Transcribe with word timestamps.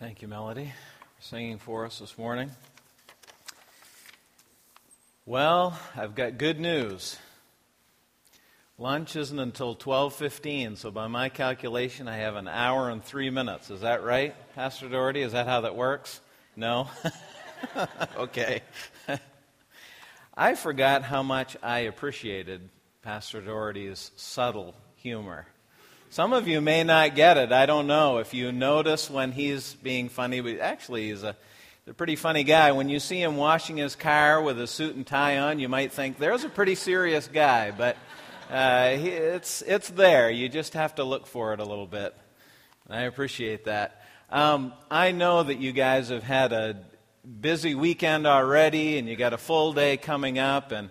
Thank 0.00 0.22
you, 0.22 0.28
Melody, 0.28 0.72
for 1.16 1.22
singing 1.22 1.58
for 1.58 1.84
us 1.84 1.98
this 1.98 2.16
morning. 2.16 2.52
Well, 5.26 5.76
I've 5.96 6.14
got 6.14 6.38
good 6.38 6.60
news. 6.60 7.18
Lunch 8.78 9.16
isn't 9.16 9.40
until 9.40 9.74
12:15, 9.74 10.76
so 10.76 10.92
by 10.92 11.08
my 11.08 11.28
calculation 11.28 12.06
I 12.06 12.18
have 12.18 12.36
an 12.36 12.46
hour 12.46 12.90
and 12.90 13.02
3 13.02 13.30
minutes. 13.30 13.70
Is 13.70 13.80
that 13.80 14.04
right, 14.04 14.36
Pastor 14.54 14.88
Doherty? 14.88 15.22
Is 15.22 15.32
that 15.32 15.48
how 15.48 15.62
that 15.62 15.74
works? 15.74 16.20
No. 16.54 16.88
okay. 18.16 18.62
I 20.36 20.54
forgot 20.54 21.02
how 21.02 21.24
much 21.24 21.56
I 21.60 21.80
appreciated 21.80 22.68
Pastor 23.02 23.40
Doherty's 23.40 24.12
subtle 24.14 24.76
humor. 24.94 25.48
Some 26.10 26.32
of 26.32 26.48
you 26.48 26.62
may 26.62 26.84
not 26.84 27.14
get 27.14 27.36
it. 27.36 27.52
I 27.52 27.66
don't 27.66 27.86
know 27.86 28.16
if 28.16 28.32
you 28.32 28.50
notice 28.50 29.10
when 29.10 29.30
he's 29.30 29.74
being 29.74 30.08
funny, 30.08 30.40
but 30.40 30.58
actually, 30.58 31.10
he's 31.10 31.22
a, 31.22 31.36
a 31.86 31.92
pretty 31.92 32.16
funny 32.16 32.44
guy. 32.44 32.72
When 32.72 32.88
you 32.88 32.98
see 32.98 33.20
him 33.20 33.36
washing 33.36 33.76
his 33.76 33.94
car 33.94 34.40
with 34.40 34.58
a 34.58 34.66
suit 34.66 34.96
and 34.96 35.06
tie 35.06 35.36
on, 35.36 35.58
you 35.58 35.68
might 35.68 35.92
think 35.92 36.18
there's 36.18 36.44
a 36.44 36.48
pretty 36.48 36.76
serious 36.76 37.28
guy, 37.28 37.72
but 37.72 37.98
uh, 38.50 38.92
he, 38.92 39.10
it's, 39.10 39.60
it's 39.60 39.90
there. 39.90 40.30
You 40.30 40.48
just 40.48 40.72
have 40.72 40.94
to 40.94 41.04
look 41.04 41.26
for 41.26 41.52
it 41.52 41.60
a 41.60 41.64
little 41.64 41.86
bit. 41.86 42.14
And 42.86 42.96
I 42.96 43.02
appreciate 43.02 43.66
that. 43.66 44.02
Um, 44.30 44.72
I 44.90 45.12
know 45.12 45.42
that 45.42 45.58
you 45.58 45.72
guys 45.72 46.08
have 46.08 46.22
had 46.22 46.54
a 46.54 46.86
busy 47.42 47.74
weekend 47.74 48.26
already, 48.26 48.96
and 48.96 49.06
you 49.06 49.14
got 49.14 49.34
a 49.34 49.38
full 49.38 49.74
day 49.74 49.98
coming 49.98 50.38
up, 50.38 50.72
and 50.72 50.88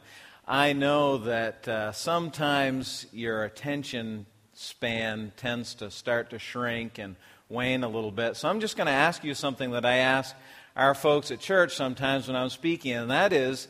I 0.48 0.73
know 0.73 1.18
that 1.18 1.68
uh, 1.68 1.92
sometimes 1.92 3.08
your 3.12 3.45
attention 3.45 4.28
span 4.58 5.32
tends 5.38 5.76
to 5.76 5.92
start 5.92 6.32
to 6.32 6.40
shrink 6.40 6.98
and 6.98 7.16
wane 7.48 7.84
a 7.84 7.88
little 7.88 8.12
bit. 8.12 8.36
So 8.36 8.50
I'm 8.50 8.60
just 8.60 8.76
going 8.76 8.88
to 8.88 8.94
ask 8.94 9.24
you 9.24 9.34
something 9.34 9.72
that 9.72 9.86
I 9.86 9.98
ask 9.98 10.36
our 10.76 10.96
folks 10.96 11.32
at 11.32 11.40
church 11.40 11.76
sometimes 11.76 12.28
when 12.28 12.36
I'm 12.36 12.50
speaking, 12.50 12.94
and 12.94 13.12
that 13.12 13.34
is, 13.34 13.68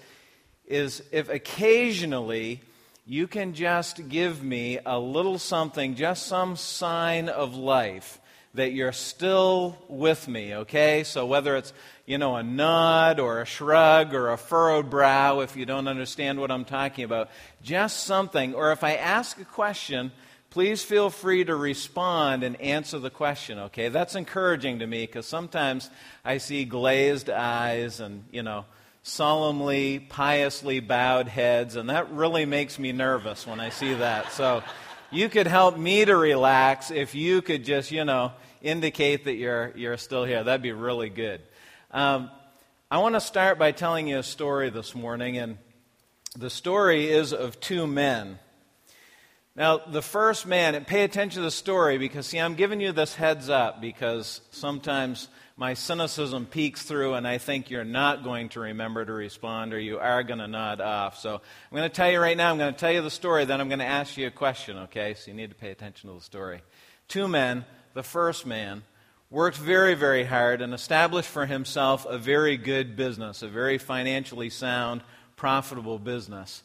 is 0.65 1.03
if 1.11 1.29
occasionally 1.29 2.61
you 3.05 3.27
can 3.27 3.53
just 3.53 4.09
give 4.09 4.43
me 4.43 4.79
a 4.85 4.99
little 4.99 5.39
something, 5.39 5.95
just 5.95 6.25
some 6.25 6.55
sign 6.55 7.29
of 7.29 7.55
life 7.55 8.19
that 8.53 8.71
you're 8.71 8.91
still 8.91 9.77
with 9.87 10.27
me, 10.27 10.55
okay? 10.55 11.03
So 11.03 11.25
whether 11.25 11.55
it's, 11.55 11.73
you 12.05 12.17
know, 12.17 12.35
a 12.37 12.43
nod 12.43 13.19
or 13.19 13.41
a 13.41 13.45
shrug 13.45 14.13
or 14.13 14.31
a 14.31 14.37
furrowed 14.37 14.89
brow 14.89 15.41
if 15.41 15.55
you 15.55 15.65
don't 15.65 15.87
understand 15.87 16.39
what 16.39 16.49
I'm 16.49 16.65
talking 16.65 17.03
about, 17.03 17.29
just 17.61 18.05
something, 18.05 18.55
or 18.55 18.71
if 18.71 18.83
I 18.83 18.95
ask 18.95 19.39
a 19.39 19.45
question, 19.45 20.11
please 20.49 20.83
feel 20.83 21.09
free 21.09 21.43
to 21.43 21.55
respond 21.55 22.43
and 22.43 22.59
answer 22.61 22.99
the 22.99 23.09
question, 23.09 23.59
okay? 23.59 23.89
That's 23.89 24.15
encouraging 24.15 24.79
to 24.79 24.87
me 24.87 25.05
because 25.05 25.25
sometimes 25.25 25.89
I 26.23 26.37
see 26.37 26.65
glazed 26.65 27.29
eyes 27.29 27.99
and, 27.99 28.23
you 28.31 28.43
know, 28.43 28.65
solemnly, 29.03 29.99
piously 29.99 30.79
bowed 30.79 31.27
heads, 31.27 31.75
and 31.75 31.89
that 31.89 32.11
really 32.11 32.45
makes 32.45 32.77
me 32.77 32.91
nervous 32.91 33.47
when 33.47 33.59
I 33.59 33.69
see 33.69 33.93
that. 33.93 34.31
So 34.33 34.63
you 35.11 35.29
could 35.29 35.47
help 35.47 35.77
me 35.77 36.03
to 36.03 36.15
relax 36.15 36.91
if 36.91 37.15
you 37.15 37.41
could 37.41 37.63
just, 37.63 37.91
you 37.91 38.03
know, 38.03 38.33
indicate 38.61 39.25
that 39.25 39.35
you're, 39.35 39.71
you're 39.75 39.97
still 39.97 40.25
here. 40.25 40.43
That'd 40.43 40.61
be 40.61 40.73
really 40.73 41.09
good. 41.09 41.41
Um, 41.91 42.29
I 42.91 42.97
want 42.99 43.15
to 43.15 43.21
start 43.21 43.57
by 43.57 43.71
telling 43.71 44.07
you 44.07 44.17
a 44.17 44.23
story 44.23 44.69
this 44.69 44.93
morning, 44.95 45.37
and 45.37 45.57
the 46.37 46.49
story 46.49 47.09
is 47.09 47.33
of 47.33 47.59
two 47.59 47.87
men. 47.87 48.39
Now, 49.57 49.79
the 49.79 50.03
first 50.03 50.45
man, 50.45 50.75
and 50.75 50.85
pay 50.85 51.03
attention 51.03 51.41
to 51.41 51.43
the 51.43 51.49
story 51.49 51.97
because, 51.97 52.27
see, 52.27 52.39
I'm 52.39 52.53
giving 52.53 52.79
you 52.79 52.91
this 52.91 53.15
heads 53.15 53.49
up 53.49 53.81
because 53.81 54.39
sometimes 54.51 55.29
my 55.55 55.73
cynicism 55.73 56.45
peeks 56.45 56.83
through 56.83 57.15
and 57.15 57.27
I 57.27 57.39
think 57.39 57.71
you're 57.71 57.83
not 57.83 58.23
going 58.23 58.49
to 58.49 58.59
remember 58.59 59.03
to 59.03 59.11
respond 59.11 59.73
or 59.73 59.79
you 59.79 59.97
are 59.97 60.21
going 60.21 60.37
to 60.37 60.47
nod 60.47 60.79
off. 60.79 61.17
So 61.17 61.33
I'm 61.33 61.75
going 61.75 61.89
to 61.89 61.95
tell 61.95 62.11
you 62.11 62.19
right 62.19 62.37
now, 62.37 62.51
I'm 62.51 62.59
going 62.59 62.71
to 62.71 62.79
tell 62.79 62.91
you 62.91 63.01
the 63.01 63.09
story, 63.09 63.45
then 63.45 63.59
I'm 63.59 63.67
going 63.67 63.79
to 63.79 63.85
ask 63.85 64.15
you 64.15 64.27
a 64.27 64.31
question, 64.31 64.77
okay? 64.77 65.15
So 65.15 65.31
you 65.31 65.33
need 65.33 65.49
to 65.49 65.55
pay 65.55 65.71
attention 65.71 66.11
to 66.11 66.15
the 66.15 66.21
story. 66.21 66.61
Two 67.07 67.27
men, 67.27 67.65
the 67.95 68.03
first 68.03 68.45
man, 68.45 68.83
worked 69.31 69.57
very, 69.57 69.95
very 69.95 70.23
hard 70.23 70.61
and 70.61 70.71
established 70.71 71.29
for 71.29 71.47
himself 71.47 72.05
a 72.05 72.19
very 72.19 72.57
good 72.57 72.95
business, 72.95 73.41
a 73.41 73.47
very 73.47 73.79
financially 73.79 74.51
sound, 74.51 75.01
profitable 75.35 75.97
business. 75.97 76.61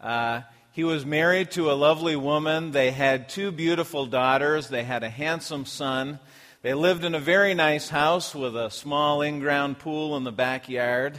Uh, 0.00 0.42
he 0.76 0.84
was 0.84 1.06
married 1.06 1.52
to 1.52 1.70
a 1.70 1.72
lovely 1.72 2.16
woman. 2.16 2.70
They 2.70 2.90
had 2.90 3.30
two 3.30 3.50
beautiful 3.50 4.04
daughters. 4.04 4.68
They 4.68 4.84
had 4.84 5.02
a 5.02 5.08
handsome 5.08 5.64
son. 5.64 6.20
They 6.60 6.74
lived 6.74 7.02
in 7.02 7.14
a 7.14 7.18
very 7.18 7.54
nice 7.54 7.88
house 7.88 8.34
with 8.34 8.54
a 8.54 8.70
small 8.70 9.22
in 9.22 9.40
ground 9.40 9.78
pool 9.78 10.18
in 10.18 10.24
the 10.24 10.32
backyard. 10.32 11.18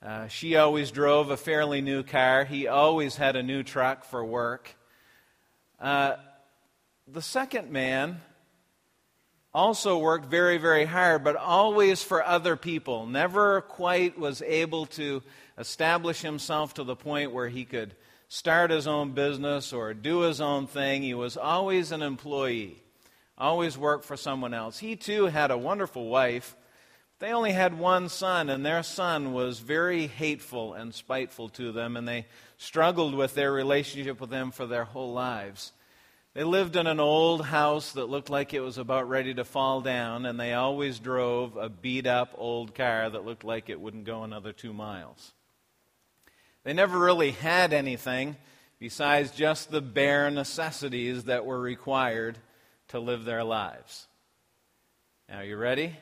Uh, 0.00 0.28
she 0.28 0.54
always 0.54 0.92
drove 0.92 1.30
a 1.30 1.36
fairly 1.36 1.80
new 1.80 2.04
car. 2.04 2.44
He 2.44 2.68
always 2.68 3.16
had 3.16 3.34
a 3.34 3.42
new 3.42 3.64
truck 3.64 4.04
for 4.04 4.24
work. 4.24 4.72
Uh, 5.80 6.14
the 7.08 7.20
second 7.20 7.72
man 7.72 8.20
also 9.52 9.98
worked 9.98 10.26
very, 10.26 10.58
very 10.58 10.84
hard, 10.84 11.24
but 11.24 11.34
always 11.34 12.04
for 12.04 12.22
other 12.22 12.54
people. 12.54 13.06
Never 13.06 13.60
quite 13.60 14.20
was 14.20 14.40
able 14.40 14.86
to 14.86 15.24
establish 15.58 16.20
himself 16.20 16.74
to 16.74 16.84
the 16.84 16.94
point 16.94 17.32
where 17.32 17.48
he 17.48 17.64
could 17.64 17.96
start 18.28 18.70
his 18.70 18.86
own 18.86 19.12
business 19.12 19.72
or 19.72 19.94
do 19.94 20.20
his 20.20 20.40
own 20.40 20.66
thing. 20.66 21.02
He 21.02 21.14
was 21.14 21.36
always 21.36 21.92
an 21.92 22.02
employee, 22.02 22.82
always 23.36 23.76
worked 23.76 24.04
for 24.04 24.16
someone 24.16 24.54
else. 24.54 24.78
He 24.78 24.96
too 24.96 25.26
had 25.26 25.50
a 25.50 25.58
wonderful 25.58 26.08
wife. 26.08 26.54
They 27.18 27.32
only 27.32 27.52
had 27.52 27.76
one 27.76 28.08
son, 28.08 28.48
and 28.48 28.64
their 28.64 28.84
son 28.84 29.32
was 29.32 29.58
very 29.58 30.06
hateful 30.06 30.74
and 30.74 30.94
spiteful 30.94 31.48
to 31.50 31.72
them, 31.72 31.96
and 31.96 32.06
they 32.06 32.26
struggled 32.58 33.14
with 33.14 33.34
their 33.34 33.50
relationship 33.50 34.20
with 34.20 34.30
him 34.30 34.52
for 34.52 34.66
their 34.66 34.84
whole 34.84 35.12
lives. 35.12 35.72
They 36.34 36.44
lived 36.44 36.76
in 36.76 36.86
an 36.86 37.00
old 37.00 37.44
house 37.46 37.92
that 37.92 38.08
looked 38.08 38.30
like 38.30 38.54
it 38.54 38.60
was 38.60 38.78
about 38.78 39.08
ready 39.08 39.34
to 39.34 39.44
fall 39.44 39.80
down, 39.80 40.26
and 40.26 40.38
they 40.38 40.52
always 40.52 41.00
drove 41.00 41.56
a 41.56 41.68
beat 41.68 42.06
up 42.06 42.34
old 42.38 42.76
car 42.76 43.10
that 43.10 43.24
looked 43.24 43.42
like 43.42 43.68
it 43.68 43.80
wouldn't 43.80 44.04
go 44.04 44.22
another 44.22 44.52
two 44.52 44.72
miles. 44.72 45.32
They 46.68 46.74
never 46.74 46.98
really 46.98 47.30
had 47.30 47.72
anything 47.72 48.36
besides 48.78 49.30
just 49.30 49.70
the 49.70 49.80
bare 49.80 50.30
necessities 50.30 51.24
that 51.24 51.46
were 51.46 51.58
required 51.58 52.36
to 52.88 53.00
live 53.00 53.24
their 53.24 53.42
lives. 53.42 54.06
Now, 55.30 55.40
you 55.40 55.56
ready? 55.56 55.96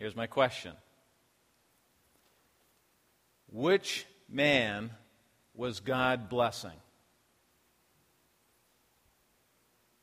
Here's 0.00 0.16
my 0.16 0.26
question 0.26 0.72
Which 3.52 4.06
man 4.28 4.90
was 5.54 5.78
God 5.78 6.28
blessing? 6.28 6.80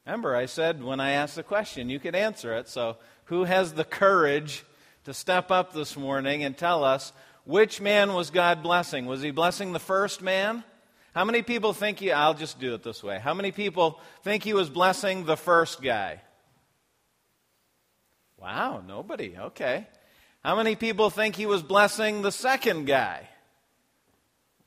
Remember, 0.05 0.33
I 0.33 0.45
said 0.45 0.81
when 0.81 1.01
I 1.01 1.11
asked 1.11 1.35
the 1.35 1.43
question, 1.43 1.89
you 1.89 1.99
could 1.99 2.15
answer 2.15 2.55
it. 2.55 2.69
So, 2.69 2.95
who 3.25 3.43
has 3.43 3.73
the 3.73 3.83
courage 3.83 4.63
to 5.03 5.13
step 5.13 5.51
up 5.51 5.73
this 5.73 5.97
morning 5.97 6.45
and 6.45 6.57
tell 6.57 6.85
us 6.85 7.11
which 7.45 7.79
man 7.79 8.13
was 8.13 8.31
God 8.31 8.61
blessing? 8.61 9.05
Was 9.05 9.21
he 9.21 9.31
blessing 9.31 9.71
the 9.71 9.79
first 9.79 10.21
man? 10.21 10.63
How 11.13 11.23
many 11.23 11.43
people 11.43 11.71
think 11.71 11.99
he, 11.99 12.11
I'll 12.11 12.33
just 12.33 12.59
do 12.59 12.73
it 12.73 12.83
this 12.83 13.01
way. 13.01 13.19
How 13.19 13.33
many 13.33 13.51
people 13.51 14.01
think 14.23 14.43
he 14.43 14.53
was 14.53 14.69
blessing 14.69 15.23
the 15.23 15.37
first 15.37 15.81
guy? 15.81 16.21
Wow, 18.37 18.83
nobody. 18.85 19.37
Okay. 19.37 19.87
How 20.43 20.55
many 20.55 20.75
people 20.75 21.09
think 21.09 21.35
he 21.35 21.45
was 21.45 21.63
blessing 21.63 22.21
the 22.21 22.31
second 22.31 22.85
guy? 22.85 23.27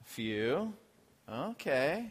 A 0.00 0.04
few. 0.04 0.72
Okay. 1.30 2.10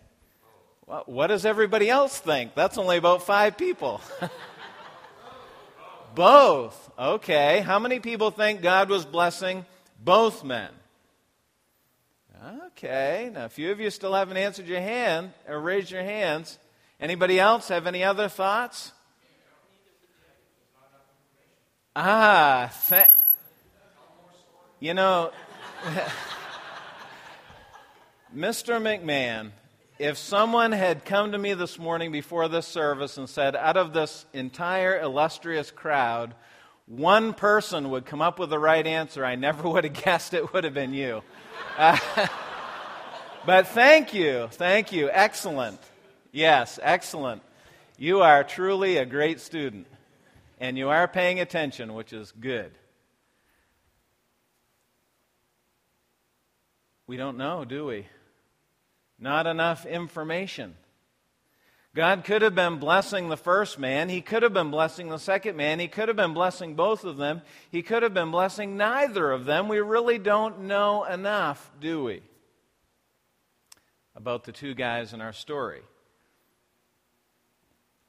Well, 0.85 1.03
what 1.07 1.27
does 1.27 1.45
everybody 1.45 1.89
else 1.89 2.19
think? 2.19 2.53
That's 2.55 2.77
only 2.77 2.97
about 2.97 3.23
five 3.23 3.57
people. 3.57 4.01
Both. 6.15 6.91
Okay. 6.97 7.61
How 7.61 7.79
many 7.79 7.99
people 7.99 8.31
think 8.31 8.61
God 8.61 8.89
was 8.89 9.03
blessing 9.03 9.65
both 9.99 10.43
men. 10.43 10.69
Okay, 12.67 13.31
now 13.33 13.45
a 13.45 13.49
few 13.49 13.71
of 13.71 13.79
you 13.79 13.89
still 13.89 14.13
haven't 14.13 14.37
answered 14.37 14.67
your 14.67 14.79
hand 14.79 15.33
or 15.47 15.59
raised 15.59 15.89
your 15.89 16.03
hands. 16.03 16.59
Anybody 16.99 17.39
else 17.39 17.67
have 17.69 17.87
any 17.87 18.03
other 18.03 18.27
thoughts? 18.29 18.91
Ah, 21.95 22.71
th- 22.89 23.09
you 24.79 24.93
know, 24.93 25.31
Mr. 28.35 28.79
McMahon, 28.79 29.51
if 29.97 30.19
someone 30.19 30.71
had 30.71 31.05
come 31.05 31.31
to 31.31 31.39
me 31.39 31.55
this 31.55 31.79
morning 31.79 32.11
before 32.11 32.47
this 32.47 32.67
service 32.67 33.17
and 33.17 33.27
said, 33.27 33.55
out 33.55 33.77
of 33.77 33.93
this 33.93 34.27
entire 34.31 34.99
illustrious 34.99 35.71
crowd, 35.71 36.35
one 36.87 37.33
person 37.33 37.91
would 37.91 38.05
come 38.05 38.21
up 38.21 38.39
with 38.39 38.49
the 38.49 38.59
right 38.59 38.85
answer, 38.87 39.23
I 39.23 39.35
never 39.35 39.69
would 39.69 39.83
have 39.83 39.93
guessed 39.93 40.33
it 40.33 40.53
would 40.53 40.63
have 40.63 40.73
been 40.73 40.93
you. 40.93 41.21
Uh, 41.77 41.97
but 43.45 43.67
thank 43.67 44.13
you. 44.13 44.47
Thank 44.51 44.91
you. 44.91 45.09
Excellent. 45.11 45.79
Yes, 46.31 46.79
excellent. 46.81 47.41
You 47.97 48.21
are 48.21 48.43
truly 48.43 48.97
a 48.97 49.05
great 49.05 49.39
student. 49.39 49.87
and 50.59 50.77
you 50.77 50.89
are 50.89 51.07
paying 51.07 51.39
attention, 51.39 51.93
which 51.93 52.13
is 52.13 52.31
good. 52.31 52.71
We 57.05 57.15
don't 57.15 57.37
know, 57.37 57.63
do 57.63 57.85
we? 57.85 58.07
Not 59.19 59.47
enough 59.47 59.85
information. 59.85 60.75
God 61.97 62.25
could 62.25 62.43
have 62.43 62.53
been 62.53 62.77
blessing 62.77 63.27
the 63.27 63.35
first 63.35 63.79
man. 63.79 64.07
He 64.07 64.21
could 64.21 64.43
have 64.43 64.53
been 64.53 64.69
blessing 64.69 65.09
the 65.09 65.17
second 65.17 65.57
man. 65.57 65.79
He 65.79 65.87
could 65.87 66.09
have 66.09 66.15
been 66.15 66.35
blessing 66.35 66.75
both 66.75 67.03
of 67.03 67.17
them. 67.17 67.41
He 67.71 67.81
could 67.81 68.03
have 68.03 68.13
been 68.13 68.29
blessing 68.29 68.77
neither 68.77 69.31
of 69.31 69.45
them. 69.45 69.67
We 69.67 69.79
really 69.79 70.19
don't 70.19 70.65
know 70.65 71.05
enough, 71.05 71.71
do 71.81 72.03
we? 72.03 72.21
About 74.15 74.43
the 74.43 74.51
two 74.51 74.75
guys 74.75 75.11
in 75.11 75.21
our 75.21 75.33
story. 75.33 75.81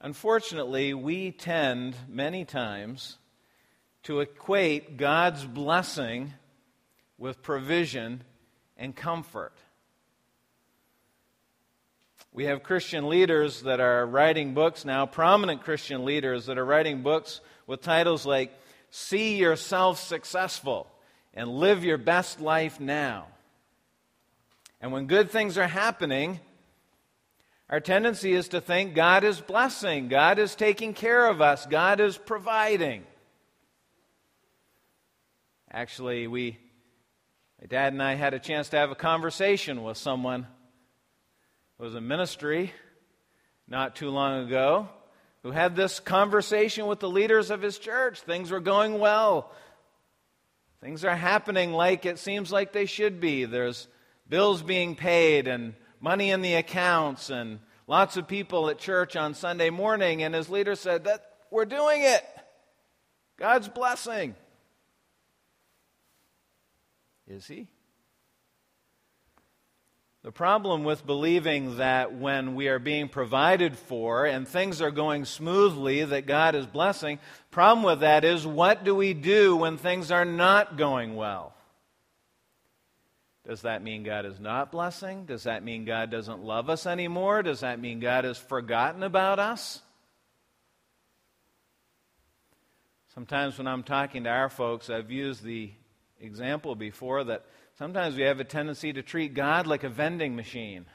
Unfortunately, 0.02 0.92
we 0.92 1.30
tend 1.30 1.96
many 2.10 2.44
times 2.44 3.16
to 4.02 4.20
equate 4.20 4.98
God's 4.98 5.46
blessing 5.46 6.34
with 7.16 7.40
provision 7.40 8.22
and 8.76 8.94
comfort. 8.94 9.54
We 12.38 12.44
have 12.44 12.62
Christian 12.62 13.08
leaders 13.08 13.62
that 13.62 13.80
are 13.80 14.06
writing 14.06 14.54
books 14.54 14.84
now, 14.84 15.06
prominent 15.06 15.64
Christian 15.64 16.04
leaders 16.04 16.46
that 16.46 16.56
are 16.56 16.64
writing 16.64 17.02
books 17.02 17.40
with 17.66 17.82
titles 17.82 18.24
like 18.24 18.56
See 18.90 19.38
Yourself 19.38 19.98
Successful 19.98 20.86
and 21.34 21.48
Live 21.48 21.82
Your 21.82 21.98
Best 21.98 22.40
Life 22.40 22.78
Now. 22.78 23.26
And 24.80 24.92
when 24.92 25.08
good 25.08 25.32
things 25.32 25.58
are 25.58 25.66
happening, 25.66 26.38
our 27.68 27.80
tendency 27.80 28.34
is 28.34 28.46
to 28.50 28.60
think 28.60 28.94
God 28.94 29.24
is 29.24 29.40
blessing, 29.40 30.06
God 30.06 30.38
is 30.38 30.54
taking 30.54 30.94
care 30.94 31.26
of 31.26 31.40
us, 31.40 31.66
God 31.66 31.98
is 31.98 32.16
providing. 32.16 33.02
Actually, 35.72 36.28
we, 36.28 36.56
my 37.60 37.66
dad 37.66 37.92
and 37.94 38.00
I 38.00 38.14
had 38.14 38.32
a 38.32 38.38
chance 38.38 38.68
to 38.68 38.76
have 38.76 38.92
a 38.92 38.94
conversation 38.94 39.82
with 39.82 39.96
someone 39.96 40.46
was 41.78 41.94
a 41.94 42.00
ministry 42.00 42.72
not 43.68 43.94
too 43.94 44.10
long 44.10 44.44
ago 44.44 44.88
who 45.44 45.52
had 45.52 45.76
this 45.76 46.00
conversation 46.00 46.86
with 46.86 46.98
the 46.98 47.08
leaders 47.08 47.50
of 47.50 47.62
his 47.62 47.78
church. 47.78 48.20
Things 48.20 48.50
were 48.50 48.58
going 48.58 48.98
well. 48.98 49.52
Things 50.80 51.04
are 51.04 51.14
happening 51.14 51.72
like 51.72 52.04
it 52.04 52.18
seems 52.18 52.50
like 52.50 52.72
they 52.72 52.86
should 52.86 53.20
be. 53.20 53.44
There's 53.44 53.86
bills 54.28 54.60
being 54.60 54.96
paid 54.96 55.46
and 55.46 55.74
money 56.00 56.30
in 56.32 56.42
the 56.42 56.54
accounts 56.54 57.30
and 57.30 57.60
lots 57.86 58.16
of 58.16 58.26
people 58.26 58.68
at 58.70 58.78
church 58.78 59.14
on 59.14 59.34
Sunday 59.34 59.70
morning. 59.70 60.24
And 60.24 60.34
his 60.34 60.48
leader 60.48 60.74
said, 60.74 61.04
that 61.04 61.24
We're 61.50 61.64
doing 61.64 62.02
it. 62.02 62.24
God's 63.38 63.68
blessing. 63.68 64.34
Is 67.28 67.46
he? 67.46 67.68
The 70.28 70.32
problem 70.32 70.84
with 70.84 71.06
believing 71.06 71.78
that 71.78 72.12
when 72.12 72.54
we 72.54 72.68
are 72.68 72.78
being 72.78 73.08
provided 73.08 73.78
for 73.78 74.26
and 74.26 74.46
things 74.46 74.82
are 74.82 74.90
going 74.90 75.24
smoothly, 75.24 76.04
that 76.04 76.26
God 76.26 76.54
is 76.54 76.66
blessing, 76.66 77.18
problem 77.50 77.82
with 77.82 78.00
that 78.00 78.26
is 78.26 78.46
what 78.46 78.84
do 78.84 78.94
we 78.94 79.14
do 79.14 79.56
when 79.56 79.78
things 79.78 80.10
are 80.10 80.26
not 80.26 80.76
going 80.76 81.16
well? 81.16 81.54
Does 83.46 83.62
that 83.62 83.82
mean 83.82 84.02
God 84.02 84.26
is 84.26 84.38
not 84.38 84.70
blessing? 84.70 85.24
Does 85.24 85.44
that 85.44 85.64
mean 85.64 85.86
God 85.86 86.10
doesn't 86.10 86.44
love 86.44 86.68
us 86.68 86.84
anymore? 86.84 87.42
Does 87.42 87.60
that 87.60 87.80
mean 87.80 87.98
God 87.98 88.24
has 88.24 88.36
forgotten 88.36 89.02
about 89.02 89.38
us? 89.38 89.80
Sometimes 93.14 93.56
when 93.56 93.66
I'm 93.66 93.82
talking 93.82 94.24
to 94.24 94.30
our 94.30 94.50
folks, 94.50 94.90
I've 94.90 95.10
used 95.10 95.42
the 95.42 95.70
example 96.20 96.74
before 96.74 97.24
that 97.24 97.46
sometimes 97.78 98.16
we 98.16 98.22
have 98.22 98.40
a 98.40 98.44
tendency 98.44 98.92
to 98.92 99.02
treat 99.02 99.34
God 99.34 99.66
like 99.66 99.84
a 99.84 99.88
vending 99.88 100.36
machine, 100.36 100.86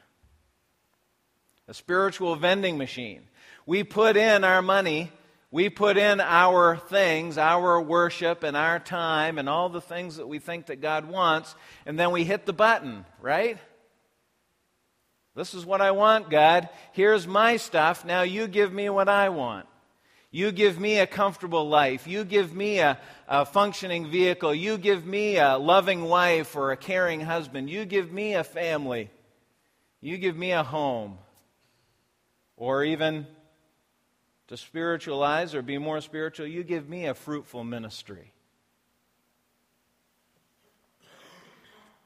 a 1.67 1.73
spiritual 1.73 2.35
vending 2.35 2.77
machine. 2.77 3.21
We 3.65 3.83
put 3.83 4.17
in 4.17 4.43
our 4.43 4.61
money 4.61 5.11
we 5.53 5.69
put 5.69 5.97
in 5.97 6.19
our 6.19 6.77
things, 6.77 7.37
our 7.37 7.79
worship 7.79 8.41
and 8.41 8.57
our 8.57 8.79
time 8.79 9.37
and 9.37 9.47
all 9.47 9.69
the 9.69 9.81
things 9.81 10.15
that 10.15 10.27
we 10.27 10.39
think 10.39 10.65
that 10.65 10.81
God 10.81 11.07
wants, 11.07 11.53
and 11.85 11.97
then 11.97 12.09
we 12.09 12.23
hit 12.23 12.47
the 12.47 12.53
button, 12.53 13.05
right? 13.21 13.59
This 15.35 15.53
is 15.53 15.63
what 15.63 15.79
I 15.79 15.91
want, 15.91 16.31
God. 16.31 16.69
Here's 16.93 17.27
my 17.27 17.57
stuff. 17.57 18.03
Now 18.03 18.23
you 18.23 18.47
give 18.47 18.73
me 18.73 18.89
what 18.89 19.07
I 19.07 19.29
want. 19.29 19.67
You 20.31 20.51
give 20.51 20.79
me 20.79 20.97
a 20.97 21.05
comfortable 21.05 21.69
life. 21.69 22.07
You 22.07 22.23
give 22.23 22.55
me 22.55 22.79
a, 22.79 22.97
a, 23.33 23.45
functioning 23.45 24.09
vehicle. 24.09 24.53
You 24.53 24.77
give 24.77 25.05
me 25.05 25.37
a 25.37 25.57
loving 25.57 26.05
wife 26.05 26.55
or 26.55 26.71
a 26.71 26.77
caring 26.77 27.21
husband. 27.21 27.69
You 27.69 27.85
give 27.85 28.11
me 28.11 28.35
a 28.35 28.43
family. 28.43 29.09
You 30.01 30.17
give 30.17 30.37
me 30.37 30.51
a 30.51 30.63
home. 30.63 31.17
Or 32.57 32.83
even 32.83 33.25
to 34.47 34.57
spiritualize 34.57 35.55
or 35.55 35.61
be 35.61 35.77
more 35.77 36.01
spiritual, 36.01 36.45
you 36.45 36.63
give 36.63 36.87
me 36.87 37.07
a 37.07 37.13
fruitful 37.13 37.63
ministry. 37.63 38.31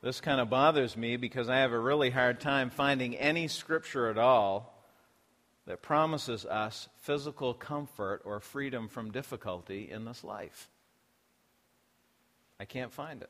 This 0.01 0.21
kind 0.21 0.39
of 0.39 0.49
bothers 0.49 0.95
me 0.95 1.17
because 1.17 1.49
I 1.49 1.57
have 1.57 1.73
a 1.73 1.79
really 1.79 2.11
hard 2.11 2.39
time 2.39 2.69
finding 2.69 3.15
any 3.15 3.47
scripture 3.47 4.09
at 4.09 4.17
all 4.17 4.73
that 5.65 5.81
promises 5.81 6.45
us 6.45 6.87
physical 7.01 7.53
comfort 7.53 8.21
or 8.23 8.39
freedom 8.39 8.87
from 8.87 9.11
difficulty 9.11 9.89
in 9.91 10.05
this 10.05 10.23
life. 10.23 10.69
I 12.59 12.65
can't 12.65 12.91
find 12.91 13.21
it. 13.21 13.29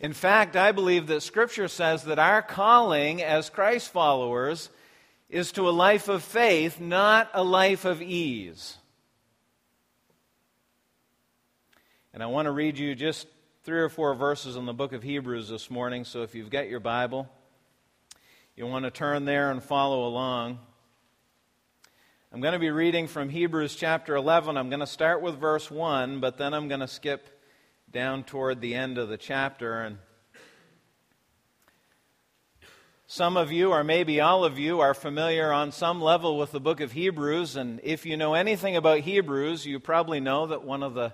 In 0.00 0.12
fact, 0.12 0.56
I 0.56 0.72
believe 0.72 1.06
that 1.06 1.22
Scripture 1.22 1.68
says 1.68 2.04
that 2.04 2.18
our 2.18 2.42
calling 2.42 3.22
as 3.22 3.50
Christ 3.50 3.90
followers 3.90 4.68
is 5.30 5.52
to 5.52 5.68
a 5.68 5.70
life 5.70 6.08
of 6.08 6.22
faith, 6.22 6.80
not 6.80 7.30
a 7.32 7.44
life 7.44 7.84
of 7.84 8.02
ease. 8.02 8.76
And 12.12 12.22
I 12.22 12.26
want 12.26 12.46
to 12.46 12.52
read 12.52 12.78
you 12.78 12.94
just 12.94 13.26
three 13.64 13.80
or 13.80 13.88
four 13.88 14.14
verses 14.14 14.56
in 14.56 14.66
the 14.66 14.74
book 14.74 14.92
of 14.92 15.02
Hebrews 15.02 15.48
this 15.48 15.70
morning. 15.70 16.04
So 16.04 16.22
if 16.22 16.34
you've 16.34 16.50
got 16.50 16.68
your 16.68 16.80
Bible, 16.80 17.30
you 18.56 18.66
want 18.66 18.84
to 18.84 18.90
turn 18.90 19.24
there 19.24 19.50
and 19.50 19.62
follow 19.62 20.06
along. 20.06 20.58
I'm 22.34 22.40
going 22.40 22.54
to 22.54 22.58
be 22.58 22.70
reading 22.70 23.08
from 23.08 23.28
Hebrews 23.28 23.74
chapter 23.74 24.16
11. 24.16 24.56
I'm 24.56 24.70
going 24.70 24.80
to 24.80 24.86
start 24.86 25.20
with 25.20 25.38
verse 25.38 25.70
1, 25.70 26.20
but 26.20 26.38
then 26.38 26.54
I'm 26.54 26.66
going 26.66 26.80
to 26.80 26.88
skip 26.88 27.28
down 27.90 28.24
toward 28.24 28.62
the 28.62 28.74
end 28.74 28.96
of 28.96 29.10
the 29.10 29.18
chapter 29.18 29.82
and 29.82 29.98
Some 33.06 33.36
of 33.36 33.52
you, 33.52 33.72
or 33.72 33.84
maybe 33.84 34.22
all 34.22 34.46
of 34.46 34.58
you, 34.58 34.80
are 34.80 34.94
familiar 34.94 35.52
on 35.52 35.72
some 35.72 36.00
level 36.00 36.38
with 36.38 36.52
the 36.52 36.60
book 36.60 36.80
of 36.80 36.92
Hebrews, 36.92 37.56
and 37.56 37.78
if 37.82 38.06
you 38.06 38.16
know 38.16 38.32
anything 38.32 38.76
about 38.76 39.00
Hebrews, 39.00 39.66
you 39.66 39.78
probably 39.78 40.18
know 40.18 40.46
that 40.46 40.64
one 40.64 40.82
of 40.82 40.94
the 40.94 41.12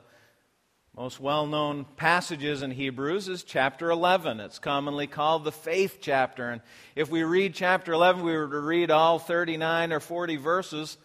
most 0.96 1.18
well 1.18 1.48
known 1.48 1.84
passages 1.96 2.62
in 2.62 2.70
Hebrews 2.70 3.28
is 3.28 3.42
chapter 3.42 3.90
11. 3.90 4.38
It's 4.38 4.60
commonly 4.60 5.08
called 5.08 5.42
the 5.42 5.50
faith 5.50 5.98
chapter. 6.00 6.50
And 6.50 6.62
if 6.94 7.10
we 7.10 7.24
read 7.24 7.54
chapter 7.54 7.92
11, 7.92 8.22
we 8.22 8.36
were 8.36 8.48
to 8.48 8.60
read 8.60 8.92
all 8.92 9.18
39 9.18 9.92
or 9.92 9.98
40 9.98 10.36
verses, 10.36 10.96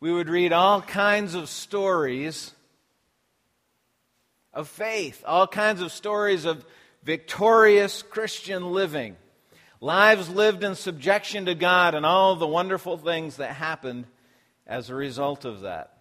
we 0.00 0.12
would 0.12 0.28
read 0.28 0.52
all 0.52 0.80
kinds 0.80 1.34
of 1.34 1.48
stories 1.48 2.52
of 4.52 4.68
faith, 4.68 5.22
all 5.26 5.46
kinds 5.46 5.80
of 5.80 5.92
stories 5.92 6.44
of 6.44 6.64
victorious 7.02 8.02
Christian 8.02 8.72
living 8.72 9.16
lives 9.80 10.28
lived 10.28 10.64
in 10.64 10.74
subjection 10.74 11.46
to 11.46 11.54
God, 11.54 11.94
and 11.94 12.04
all 12.04 12.36
the 12.36 12.46
wonderful 12.46 12.98
things 12.98 13.36
that 13.36 13.52
happened 13.52 14.06
as 14.66 14.90
a 14.90 14.94
result 14.94 15.44
of 15.44 15.60
that. 15.60 15.92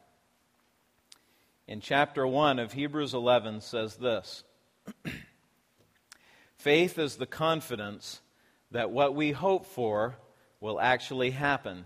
In 1.67 1.81
chapter 1.81 2.25
1 2.25 2.59
of 2.59 2.73
Hebrews 2.73 3.13
11 3.13 3.61
says 3.61 3.95
this 3.95 4.43
Faith 6.57 6.97
is 6.97 7.17
the 7.17 7.25
confidence 7.25 8.21
that 8.71 8.91
what 8.91 9.15
we 9.15 9.31
hope 9.31 9.65
for 9.65 10.15
will 10.59 10.79
actually 10.79 11.31
happen. 11.31 11.85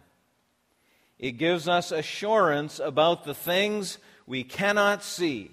It 1.22 1.34
gives 1.34 1.70
us 1.70 1.94
assurance 1.94 2.80
about 2.80 3.24
the 3.24 3.34
things 3.34 4.00
we 4.28 4.44
cannot 4.44 5.04
see 5.04 5.52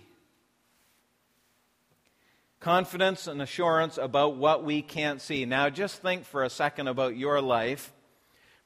confidence 2.61 3.27
and 3.27 3.41
assurance 3.41 3.99
about 3.99 4.37
what 4.37 4.65
we 4.65 4.83
can't 4.83 5.21
see. 5.21 5.45
Now, 5.45 5.71
just 5.71 6.03
think 6.03 6.25
for 6.25 6.43
a 6.43 6.51
second 6.51 6.89
about 6.89 7.17
your 7.17 7.41
life, 7.41 7.93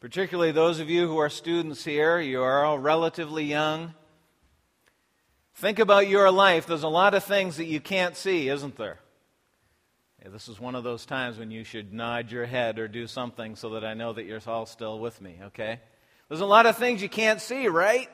particularly 0.00 0.52
those 0.52 0.80
of 0.80 0.88
you 0.88 1.06
who 1.06 1.18
are 1.18 1.28
students 1.28 1.85
here. 1.85 2.18
You 2.18 2.42
are 2.42 2.64
all 2.64 2.78
relatively 2.78 3.44
young. 3.44 3.94
Think 5.54 5.78
about 5.78 6.09
your 6.09 6.30
life. 6.30 6.66
There's 6.66 6.82
a 6.82 6.88
lot 6.88 7.14
of 7.14 7.23
things 7.25 7.59
that 7.59 7.66
you 7.66 7.80
can't 7.80 8.16
see, 8.16 8.49
isn't 8.49 8.76
there? 8.76 8.99
this 10.30 10.49
is 10.49 10.61
one 10.61 10.76
of 10.76 10.85
those 10.85 11.04
times 11.04 11.37
when 11.37 11.50
you 11.50 11.64
should 11.64 11.92
nod 11.92 12.30
your 12.30 12.47
head 12.47 12.78
or 12.78 12.87
do 12.87 13.09
something 13.09 13.56
so 13.56 13.71
that 13.71 13.85
I 13.85 13.94
know 13.94 14.12
that 14.12 14.25
you're 14.25 14.40
all 14.47 14.66
still 14.66 15.00
with 15.00 15.21
me, 15.21 15.37
okay? 15.47 15.80
There's 16.33 16.41
a 16.41 16.47
lot 16.47 16.65
of 16.65 16.79
things 16.79 17.03
you 17.03 17.11
can't 17.11 17.43
see, 17.43 17.69
right? 17.69 18.09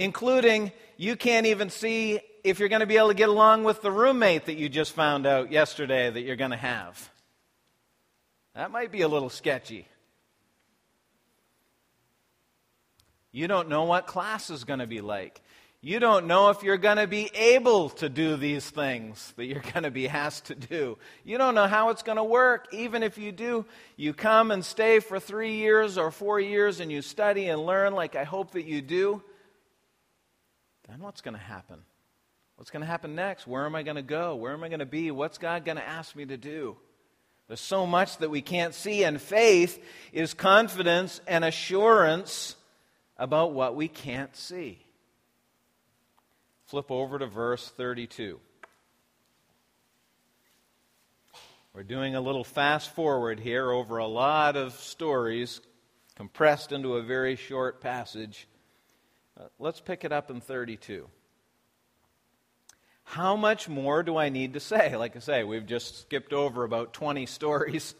including 0.00 0.72
you 0.96 1.14
can't 1.14 1.46
even 1.46 1.68
see 1.68 2.20
if 2.42 2.58
you're 2.58 2.70
going 2.70 2.80
to 2.80 2.86
be 2.86 2.96
able 2.96 3.08
to 3.08 3.14
get 3.14 3.28
along 3.28 3.64
with 3.64 3.82
the 3.82 3.90
roommate 3.90 4.46
that 4.46 4.54
you 4.54 4.66
just 4.68 4.92
found 4.92 5.26
out 5.26 5.52
yesterday 5.52 6.08
that 6.10 6.22
you're 6.22 6.36
going 6.36 6.52
to 6.52 6.56
have. 6.56 7.10
That 8.54 8.70
might 8.70 8.90
be 8.90 9.02
a 9.02 9.08
little 9.08 9.28
sketchy. 9.28 9.86
You 13.30 13.46
don't 13.46 13.68
know 13.68 13.84
what 13.84 14.06
class 14.06 14.48
is 14.48 14.64
going 14.64 14.80
to 14.80 14.86
be 14.86 15.02
like. 15.02 15.42
You 15.82 15.98
don't 15.98 16.26
know 16.26 16.50
if 16.50 16.62
you're 16.62 16.76
going 16.76 16.98
to 16.98 17.06
be 17.06 17.30
able 17.34 17.88
to 17.90 18.10
do 18.10 18.36
these 18.36 18.68
things 18.68 19.32
that 19.36 19.46
you're 19.46 19.62
going 19.72 19.84
to 19.84 19.90
be 19.90 20.08
asked 20.08 20.46
to 20.46 20.54
do. 20.54 20.98
You 21.24 21.38
don't 21.38 21.54
know 21.54 21.66
how 21.66 21.88
it's 21.88 22.02
going 22.02 22.16
to 22.16 22.24
work. 22.24 22.68
Even 22.72 23.02
if 23.02 23.16
you 23.16 23.32
do, 23.32 23.64
you 23.96 24.12
come 24.12 24.50
and 24.50 24.62
stay 24.62 25.00
for 25.00 25.18
three 25.18 25.54
years 25.54 25.96
or 25.96 26.10
four 26.10 26.38
years 26.38 26.80
and 26.80 26.92
you 26.92 27.00
study 27.00 27.48
and 27.48 27.64
learn, 27.64 27.94
like 27.94 28.14
I 28.14 28.24
hope 28.24 28.52
that 28.52 28.66
you 28.66 28.82
do. 28.82 29.22
Then 30.86 31.00
what's 31.00 31.22
going 31.22 31.34
to 31.36 31.40
happen? 31.42 31.78
What's 32.56 32.70
going 32.70 32.82
to 32.82 32.86
happen 32.86 33.14
next? 33.14 33.46
Where 33.46 33.64
am 33.64 33.74
I 33.74 33.82
going 33.82 33.96
to 33.96 34.02
go? 34.02 34.36
Where 34.36 34.52
am 34.52 34.62
I 34.62 34.68
going 34.68 34.80
to 34.80 34.86
be? 34.86 35.10
What's 35.10 35.38
God 35.38 35.64
going 35.64 35.78
to 35.78 35.88
ask 35.88 36.14
me 36.14 36.26
to 36.26 36.36
do? 36.36 36.76
There's 37.48 37.58
so 37.58 37.86
much 37.86 38.18
that 38.18 38.28
we 38.28 38.42
can't 38.42 38.74
see, 38.74 39.02
and 39.02 39.20
faith 39.20 39.82
is 40.12 40.34
confidence 40.34 41.22
and 41.26 41.42
assurance 41.42 42.54
about 43.16 43.54
what 43.54 43.74
we 43.74 43.88
can't 43.88 44.36
see. 44.36 44.84
Flip 46.70 46.92
over 46.92 47.18
to 47.18 47.26
verse 47.26 47.68
32. 47.76 48.38
We're 51.74 51.82
doing 51.82 52.14
a 52.14 52.20
little 52.20 52.44
fast 52.44 52.94
forward 52.94 53.40
here 53.40 53.72
over 53.72 53.98
a 53.98 54.06
lot 54.06 54.56
of 54.56 54.74
stories 54.74 55.60
compressed 56.14 56.70
into 56.70 56.94
a 56.94 57.02
very 57.02 57.34
short 57.34 57.80
passage. 57.80 58.46
Uh, 59.36 59.46
let's 59.58 59.80
pick 59.80 60.04
it 60.04 60.12
up 60.12 60.30
in 60.30 60.40
32. 60.40 61.08
How 63.02 63.34
much 63.34 63.68
more 63.68 64.04
do 64.04 64.16
I 64.16 64.28
need 64.28 64.52
to 64.52 64.60
say? 64.60 64.94
Like 64.94 65.16
I 65.16 65.18
say, 65.18 65.42
we've 65.42 65.66
just 65.66 66.02
skipped 66.02 66.32
over 66.32 66.62
about 66.62 66.92
20 66.92 67.26
stories 67.26 67.96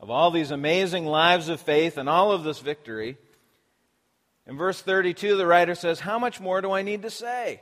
of 0.00 0.08
all 0.08 0.30
these 0.30 0.50
amazing 0.50 1.04
lives 1.04 1.50
of 1.50 1.60
faith 1.60 1.98
and 1.98 2.08
all 2.08 2.32
of 2.32 2.42
this 2.42 2.60
victory. 2.60 3.18
In 4.46 4.56
verse 4.56 4.80
32, 4.80 5.36
the 5.36 5.46
writer 5.46 5.74
says, 5.74 6.00
How 6.00 6.18
much 6.18 6.40
more 6.40 6.62
do 6.62 6.72
I 6.72 6.80
need 6.80 7.02
to 7.02 7.10
say? 7.10 7.60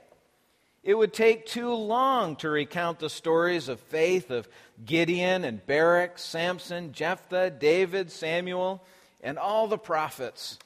It 0.87 0.97
would 0.97 1.13
take 1.13 1.47
too 1.47 1.75
long 1.75 2.37
to 2.37 2.49
recount 2.49 3.01
the 3.01 3.11
stories 3.11 3.69
of 3.69 3.81
faith 3.81 4.31
of 4.31 4.49
Gideon 4.85 5.43
and 5.43 5.67
Barak, 5.67 6.17
Samson, 6.17 6.93
Jephthah, 6.93 7.51
David, 7.51 8.13
Samuel, 8.13 8.85
and 9.21 9.37
all 9.37 9.67
the 9.67 9.79
prophets. 9.79 10.61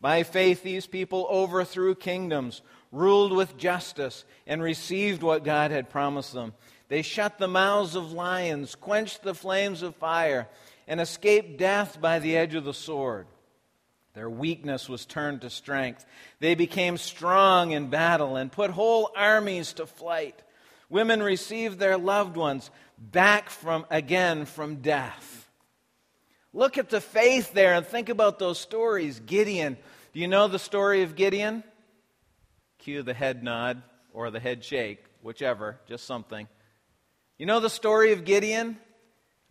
By 0.00 0.22
faith, 0.22 0.62
these 0.62 0.86
people 0.86 1.26
overthrew 1.28 1.94
kingdoms, 1.94 2.62
ruled 2.90 3.32
with 3.32 3.58
justice, 3.58 4.24
and 4.46 4.62
received 4.62 5.22
what 5.22 5.44
God 5.44 5.72
had 5.72 5.90
promised 5.90 6.32
them. 6.32 6.54
They 6.88 7.02
shut 7.02 7.36
the 7.36 7.48
mouths 7.48 7.94
of 7.96 8.12
lions, 8.12 8.76
quenched 8.76 9.24
the 9.24 9.34
flames 9.34 9.82
of 9.82 9.94
fire, 9.96 10.48
and 10.86 11.02
escaped 11.02 11.58
death 11.58 12.00
by 12.00 12.18
the 12.18 12.34
edge 12.34 12.54
of 12.54 12.64
the 12.64 12.72
sword. 12.72 13.26
Their 14.14 14.30
weakness 14.30 14.88
was 14.88 15.06
turned 15.06 15.42
to 15.42 15.50
strength. 15.50 16.04
They 16.40 16.54
became 16.54 16.96
strong 16.96 17.70
in 17.70 17.88
battle 17.88 18.36
and 18.36 18.50
put 18.50 18.70
whole 18.70 19.10
armies 19.16 19.74
to 19.74 19.86
flight. 19.86 20.42
Women 20.90 21.22
received 21.22 21.78
their 21.78 21.98
loved 21.98 22.36
ones 22.36 22.70
back 22.98 23.50
from 23.50 23.86
again 23.90 24.46
from 24.46 24.76
death. 24.76 25.48
Look 26.52 26.78
at 26.78 26.88
the 26.88 27.00
faith 27.00 27.52
there 27.52 27.74
and 27.74 27.86
think 27.86 28.08
about 28.08 28.38
those 28.38 28.58
stories. 28.58 29.20
Gideon. 29.20 29.76
Do 30.12 30.20
you 30.20 30.28
know 30.28 30.48
the 30.48 30.58
story 30.58 31.02
of 31.02 31.14
Gideon? 31.14 31.62
Cue 32.78 33.02
the 33.02 33.14
head 33.14 33.42
nod 33.42 33.82
or 34.12 34.30
the 34.30 34.40
head 34.40 34.64
shake, 34.64 35.04
whichever, 35.22 35.78
just 35.86 36.06
something. 36.06 36.48
You 37.36 37.46
know 37.46 37.60
the 37.60 37.70
story 37.70 38.12
of 38.12 38.24
Gideon? 38.24 38.78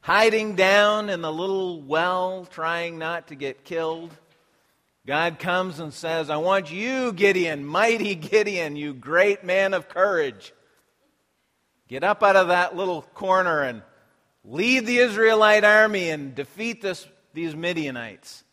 Hiding 0.02 0.56
down 0.56 1.10
in 1.10 1.22
the 1.22 1.32
little 1.32 1.82
well, 1.82 2.46
trying 2.46 2.98
not 2.98 3.28
to 3.28 3.36
get 3.36 3.64
killed. 3.64 4.12
God 5.08 5.40
comes 5.40 5.80
and 5.80 5.94
says, 5.94 6.30
I 6.30 6.36
want 6.36 6.70
you, 6.70 7.14
Gideon, 7.14 7.66
mighty 7.66 8.14
Gideon, 8.14 8.76
you 8.76 8.94
great 8.94 9.42
man 9.46 9.74
of 9.74 9.88
courage. 9.88 10.54
Get 11.88 12.04
up 12.04 12.22
out 12.22 12.36
of 12.36 12.50
that 12.50 12.76
little 12.76 13.02
corner 13.02 13.62
and 13.62 13.84
lead 14.44 14.86
the 14.86 14.98
Israelite 14.98 15.64
army 15.64 16.10
and 16.10 16.36
defeat 16.36 16.82
this, 16.82 17.08
these 17.34 17.56
Midianites. 17.56 18.44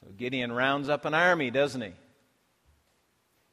So 0.00 0.12
Gideon 0.16 0.52
rounds 0.52 0.88
up 0.88 1.04
an 1.04 1.14
army, 1.14 1.50
doesn't 1.50 1.80
he? 1.82 1.92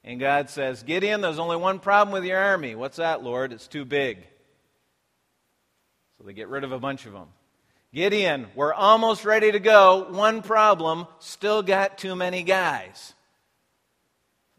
And 0.04 0.20
God 0.20 0.52
says, 0.52 0.84
Gideon, 0.84 1.22
there's 1.22 1.40
only 1.40 1.58
one 1.58 1.80
problem 1.80 2.14
with 2.14 2.26
your 2.26 2.38
army. 2.38 2.76
What's 2.76 2.98
that, 2.98 3.24
Lord? 3.24 3.52
It's 3.52 3.68
too 3.68 3.86
big. 3.86 4.20
So 6.20 6.26
they 6.26 6.34
get 6.34 6.48
rid 6.48 6.64
of 6.64 6.72
a 6.72 6.80
bunch 6.80 7.08
of 7.08 7.14
them. 7.14 7.30
Gideon, 7.96 8.48
we're 8.56 8.74
almost 8.74 9.24
ready 9.24 9.54
to 9.54 9.60
go. 9.60 10.08
One 10.10 10.42
problem, 10.42 11.08
still 11.20 11.64
got 11.64 11.98
too 11.98 12.14
many 12.14 12.44
guys. 12.44 13.14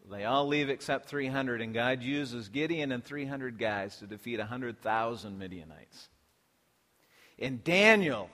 They 0.09 0.25
all 0.25 0.47
leave 0.47 0.71
except 0.71 1.07
300, 1.07 1.61
and 1.61 1.71
God 1.71 2.01
uses 2.01 2.49
Gideon 2.49 2.91
and 2.91 3.05
300 3.05 3.59
guys 3.59 3.97
to 3.97 4.07
defeat 4.07 4.39
100,000 4.39 5.37
Midianites. 5.37 6.09
In 7.37 7.61
Daniel, 7.63 8.31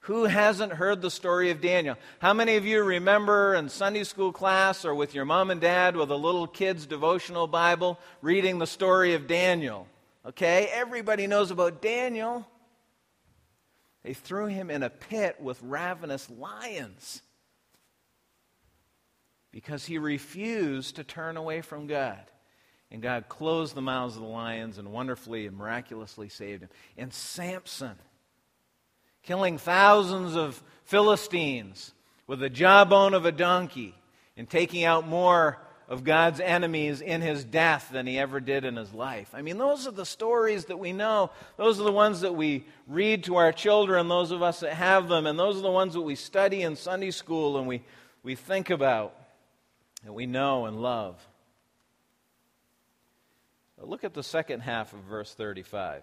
who 0.00 0.26
hasn't 0.26 0.74
heard 0.74 1.02
the 1.02 1.10
story 1.10 1.50
of 1.50 1.60
Daniel? 1.60 1.96
How 2.20 2.32
many 2.32 2.54
of 2.54 2.64
you 2.64 2.84
remember 2.84 3.56
in 3.56 3.68
Sunday 3.68 4.04
school 4.04 4.30
class 4.30 4.84
or 4.84 4.94
with 4.94 5.12
your 5.12 5.24
mom 5.24 5.50
and 5.50 5.60
dad 5.60 5.96
with 5.96 6.12
a 6.12 6.16
little 6.16 6.46
kid's 6.46 6.86
devotional 6.86 7.48
Bible 7.48 7.98
reading 8.22 8.60
the 8.60 8.66
story 8.68 9.14
of 9.14 9.26
Daniel? 9.26 9.88
Okay, 10.24 10.68
everybody 10.72 11.26
knows 11.26 11.50
about 11.50 11.82
Daniel. 11.82 12.46
They 14.06 14.14
threw 14.14 14.46
him 14.46 14.70
in 14.70 14.84
a 14.84 14.88
pit 14.88 15.40
with 15.40 15.60
ravenous 15.64 16.30
lions 16.30 17.22
because 19.50 19.84
he 19.84 19.98
refused 19.98 20.94
to 20.94 21.02
turn 21.02 21.36
away 21.36 21.60
from 21.60 21.88
God. 21.88 22.20
And 22.92 23.02
God 23.02 23.28
closed 23.28 23.74
the 23.74 23.82
mouths 23.82 24.14
of 24.14 24.22
the 24.22 24.28
lions 24.28 24.78
and 24.78 24.92
wonderfully 24.92 25.48
and 25.48 25.56
miraculously 25.56 26.28
saved 26.28 26.62
him. 26.62 26.68
And 26.96 27.12
Samson, 27.12 27.96
killing 29.24 29.58
thousands 29.58 30.36
of 30.36 30.62
Philistines 30.84 31.92
with 32.28 32.38
the 32.38 32.48
jawbone 32.48 33.12
of 33.12 33.26
a 33.26 33.32
donkey 33.32 33.92
and 34.36 34.48
taking 34.48 34.84
out 34.84 35.08
more 35.08 35.58
of 35.88 36.02
God's 36.02 36.40
enemies 36.40 37.00
in 37.00 37.20
his 37.20 37.44
death 37.44 37.90
than 37.92 38.06
he 38.06 38.18
ever 38.18 38.40
did 38.40 38.64
in 38.64 38.76
his 38.76 38.92
life. 38.92 39.30
I 39.32 39.42
mean, 39.42 39.56
those 39.56 39.86
are 39.86 39.92
the 39.92 40.06
stories 40.06 40.64
that 40.66 40.78
we 40.78 40.92
know. 40.92 41.30
Those 41.56 41.80
are 41.80 41.84
the 41.84 41.92
ones 41.92 42.22
that 42.22 42.34
we 42.34 42.64
read 42.88 43.24
to 43.24 43.36
our 43.36 43.52
children, 43.52 44.08
those 44.08 44.32
of 44.32 44.42
us 44.42 44.60
that 44.60 44.74
have 44.74 45.08
them, 45.08 45.26
and 45.26 45.38
those 45.38 45.56
are 45.56 45.62
the 45.62 45.70
ones 45.70 45.94
that 45.94 46.00
we 46.00 46.16
study 46.16 46.62
in 46.62 46.74
Sunday 46.74 47.12
school 47.12 47.56
and 47.58 47.68
we, 47.68 47.82
we 48.24 48.34
think 48.34 48.70
about 48.70 49.14
and 50.04 50.14
we 50.14 50.26
know 50.26 50.66
and 50.66 50.80
love. 50.80 51.24
But 53.78 53.88
look 53.88 54.04
at 54.04 54.14
the 54.14 54.22
second 54.22 54.60
half 54.60 54.92
of 54.92 55.00
verse 55.00 55.34
35. 55.34 56.02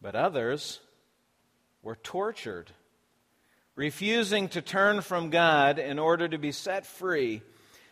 But 0.00 0.14
others 0.14 0.80
were 1.82 1.96
tortured 1.96 2.70
refusing 3.78 4.48
to 4.48 4.60
turn 4.60 5.00
from 5.00 5.30
God 5.30 5.78
in 5.78 6.00
order 6.00 6.26
to 6.26 6.36
be 6.36 6.50
set 6.50 6.84
free, 6.84 7.42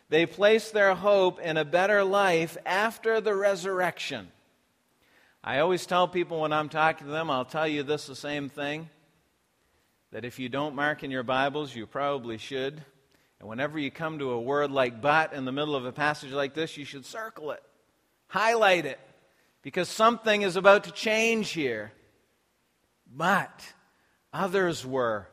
they 0.09 0.27
place 0.27 0.73
their 0.73 0.97
hope 0.97 1.39
in 1.39 1.57
a 1.57 1.65
better 1.65 2.03
life 2.03 2.59
after 2.67 3.21
the 3.21 3.33
resurrection. 3.33 4.27
I 5.45 5.61
always 5.61 5.87
tell 5.87 6.09
people 6.09 6.41
when 6.41 6.53
I'm 6.53 6.69
talking 6.69 7.07
to 7.07 7.13
them, 7.13 7.31
I'll 7.31 7.45
tell 7.45 7.69
you 7.69 7.85
this 7.85 8.09
the 8.09 8.17
same 8.17 8.49
thing 8.49 8.91
that 10.11 10.25
if 10.25 10.41
you 10.41 10.49
don't 10.49 10.75
mark 10.75 11.05
in 11.05 11.13
your 11.13 11.23
Bibles, 11.23 11.73
you 11.73 11.87
probably 11.87 12.39
should. 12.39 12.83
And 13.39 13.49
whenever 13.49 13.79
you 13.79 13.93
come 13.93 14.19
to 14.19 14.33
a 14.33 14.41
word 14.41 14.73
like 14.73 15.01
but 15.01 15.35
in 15.35 15.45
the 15.45 15.53
middle 15.53 15.77
of 15.77 15.87
a 15.87 15.93
passage 15.93 16.33
like 16.33 16.53
this, 16.53 16.77
you 16.77 16.85
should 16.85 17.07
circle 17.07 17.53
it, 17.53 17.63
highlight 18.27 18.87
it, 18.87 18.99
because 19.63 19.89
something 19.89 20.43
is 20.43 20.57
about 20.57 20.83
to 20.85 20.91
change 20.91 21.51
here. 21.51 21.93
But 23.07 23.73
others 24.33 24.85
were 24.85 25.29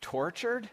tortured? 0.00 0.68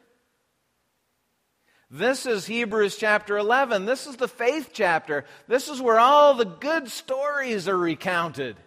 This 1.89 2.25
is 2.25 2.45
Hebrews 2.45 2.97
chapter 2.97 3.37
11. 3.37 3.85
This 3.85 4.07
is 4.07 4.15
the 4.17 4.27
faith 4.27 4.71
chapter. 4.73 5.25
This 5.47 5.69
is 5.69 5.79
where 5.79 5.99
all 5.99 6.33
the 6.33 6.45
good 6.45 6.89
stories 6.89 7.67
are 7.67 7.77
recounted. 7.77 8.57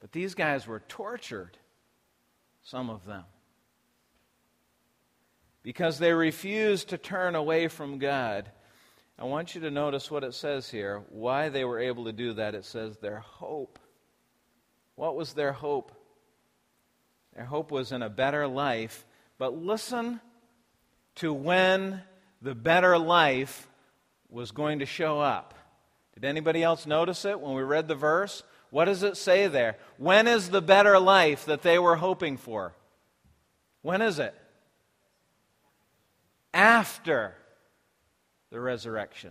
But 0.00 0.12
these 0.12 0.34
guys 0.34 0.66
were 0.66 0.80
tortured, 0.88 1.58
some 2.62 2.88
of 2.88 3.04
them, 3.04 3.24
because 5.62 5.98
they 5.98 6.12
refused 6.12 6.88
to 6.88 6.98
turn 6.98 7.34
away 7.34 7.68
from 7.68 7.98
God. 7.98 8.50
I 9.18 9.24
want 9.24 9.54
you 9.54 9.60
to 9.62 9.70
notice 9.70 10.10
what 10.10 10.24
it 10.24 10.32
says 10.32 10.70
here. 10.70 11.02
Why 11.10 11.50
they 11.50 11.66
were 11.66 11.78
able 11.78 12.06
to 12.06 12.12
do 12.12 12.32
that. 12.34 12.54
It 12.54 12.64
says 12.64 12.96
their 12.96 13.18
hope. 13.18 13.78
What 14.94 15.14
was 15.14 15.34
their 15.34 15.52
hope? 15.52 15.92
Their 17.40 17.46
hope 17.46 17.70
was 17.70 17.90
in 17.90 18.02
a 18.02 18.10
better 18.10 18.46
life 18.46 19.06
but 19.38 19.56
listen 19.56 20.20
to 21.14 21.32
when 21.32 22.02
the 22.42 22.54
better 22.54 22.98
life 22.98 23.66
was 24.28 24.50
going 24.50 24.80
to 24.80 24.84
show 24.84 25.20
up. 25.20 25.54
Did 26.12 26.26
anybody 26.26 26.62
else 26.62 26.84
notice 26.84 27.24
it 27.24 27.40
when 27.40 27.54
we 27.54 27.62
read 27.62 27.88
the 27.88 27.94
verse? 27.94 28.42
What 28.68 28.84
does 28.84 29.02
it 29.02 29.16
say 29.16 29.46
there? 29.46 29.78
When 29.96 30.28
is 30.28 30.50
the 30.50 30.60
better 30.60 30.98
life 30.98 31.46
that 31.46 31.62
they 31.62 31.78
were 31.78 31.96
hoping 31.96 32.36
for? 32.36 32.74
When 33.80 34.02
is 34.02 34.18
it? 34.18 34.34
After 36.52 37.34
the 38.50 38.60
resurrection. 38.60 39.30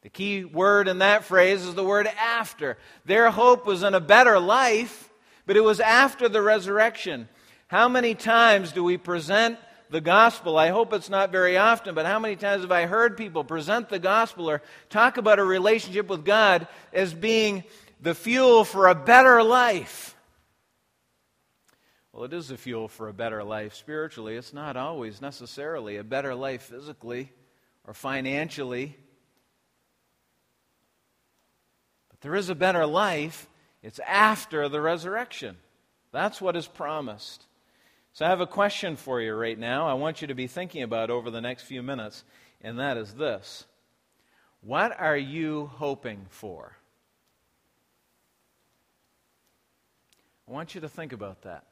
The 0.00 0.08
key 0.08 0.42
word 0.46 0.88
in 0.88 1.00
that 1.00 1.24
phrase 1.24 1.66
is 1.66 1.74
the 1.74 1.84
word 1.84 2.06
after. 2.06 2.78
Their 3.04 3.30
hope 3.30 3.66
was 3.66 3.82
in 3.82 3.92
a 3.92 4.00
better 4.00 4.40
life, 4.40 5.07
but 5.48 5.56
it 5.56 5.64
was 5.64 5.80
after 5.80 6.28
the 6.28 6.42
resurrection. 6.42 7.26
How 7.68 7.88
many 7.88 8.14
times 8.14 8.70
do 8.70 8.84
we 8.84 8.98
present 8.98 9.58
the 9.88 10.02
gospel? 10.02 10.58
I 10.58 10.68
hope 10.68 10.92
it's 10.92 11.08
not 11.08 11.32
very 11.32 11.56
often, 11.56 11.94
but 11.94 12.04
how 12.04 12.18
many 12.18 12.36
times 12.36 12.60
have 12.60 12.70
I 12.70 12.84
heard 12.84 13.16
people 13.16 13.42
present 13.44 13.88
the 13.88 13.98
gospel 13.98 14.50
or 14.50 14.60
talk 14.90 15.16
about 15.16 15.38
a 15.38 15.44
relationship 15.44 16.08
with 16.08 16.26
God 16.26 16.68
as 16.92 17.14
being 17.14 17.64
the 18.02 18.14
fuel 18.14 18.62
for 18.62 18.88
a 18.88 18.94
better 18.94 19.42
life? 19.42 20.14
Well, 22.12 22.24
it 22.24 22.34
is 22.34 22.48
the 22.48 22.58
fuel 22.58 22.86
for 22.86 23.08
a 23.08 23.14
better 23.14 23.42
life 23.42 23.74
spiritually. 23.74 24.36
It's 24.36 24.52
not 24.52 24.76
always 24.76 25.22
necessarily 25.22 25.96
a 25.96 26.04
better 26.04 26.34
life 26.34 26.64
physically 26.64 27.32
or 27.86 27.94
financially. 27.94 28.98
But 32.10 32.20
there 32.20 32.34
is 32.34 32.50
a 32.50 32.54
better 32.54 32.84
life. 32.84 33.48
It's 33.82 34.00
after 34.00 34.68
the 34.68 34.80
resurrection. 34.80 35.56
That's 36.12 36.40
what 36.40 36.56
is 36.56 36.66
promised. 36.66 37.46
So 38.12 38.26
I 38.26 38.30
have 38.30 38.40
a 38.40 38.46
question 38.46 38.96
for 38.96 39.20
you 39.20 39.34
right 39.34 39.58
now. 39.58 39.86
I 39.86 39.94
want 39.94 40.20
you 40.20 40.28
to 40.28 40.34
be 40.34 40.46
thinking 40.46 40.82
about 40.82 41.10
over 41.10 41.30
the 41.30 41.40
next 41.40 41.62
few 41.62 41.82
minutes, 41.82 42.24
and 42.60 42.78
that 42.78 42.96
is 42.96 43.14
this 43.14 43.66
What 44.60 44.98
are 44.98 45.16
you 45.16 45.70
hoping 45.74 46.26
for? 46.30 46.76
I 50.48 50.50
want 50.50 50.74
you 50.74 50.80
to 50.80 50.88
think 50.88 51.12
about 51.12 51.42
that. 51.42 51.64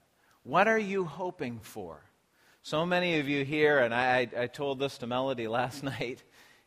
What 0.42 0.68
are 0.68 0.78
you 0.78 1.04
hoping 1.04 1.60
for? 1.60 2.02
So 2.62 2.84
many 2.84 3.18
of 3.18 3.28
you 3.28 3.44
here, 3.44 3.78
and 3.78 3.94
I, 3.94 4.28
I 4.36 4.46
told 4.48 4.78
this 4.78 4.98
to 4.98 5.06
Melody 5.06 5.48
last 5.48 5.82
night, 5.82 6.22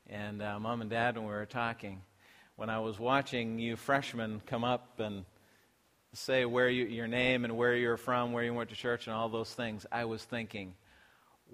and 0.08 0.42
uh, 0.42 0.60
mom 0.60 0.82
and 0.82 0.90
dad 0.90 1.16
when 1.16 1.26
we 1.26 1.32
were 1.32 1.46
talking, 1.46 2.02
when 2.60 2.70
I 2.70 2.80
was 2.80 3.00
watching 3.00 3.58
you 3.58 3.78
freshmen 3.78 4.42
come 4.46 4.66
up 4.66 5.00
and 5.00 5.24
say 6.12 6.44
where 6.44 6.68
you, 6.68 6.88
your 6.88 7.08
name 7.08 7.46
and 7.46 7.56
where 7.56 7.74
you're 7.74 7.96
from, 7.96 8.34
where 8.34 8.44
you 8.44 8.54
went 8.54 8.70
to 8.72 8.76
church, 8.76 9.08
and 9.08 9.16
all 9.16 9.30
those 9.30 9.54
things, 9.54 9.86
I 9.94 10.04
was 10.04 10.26
thinking, 10.26 10.74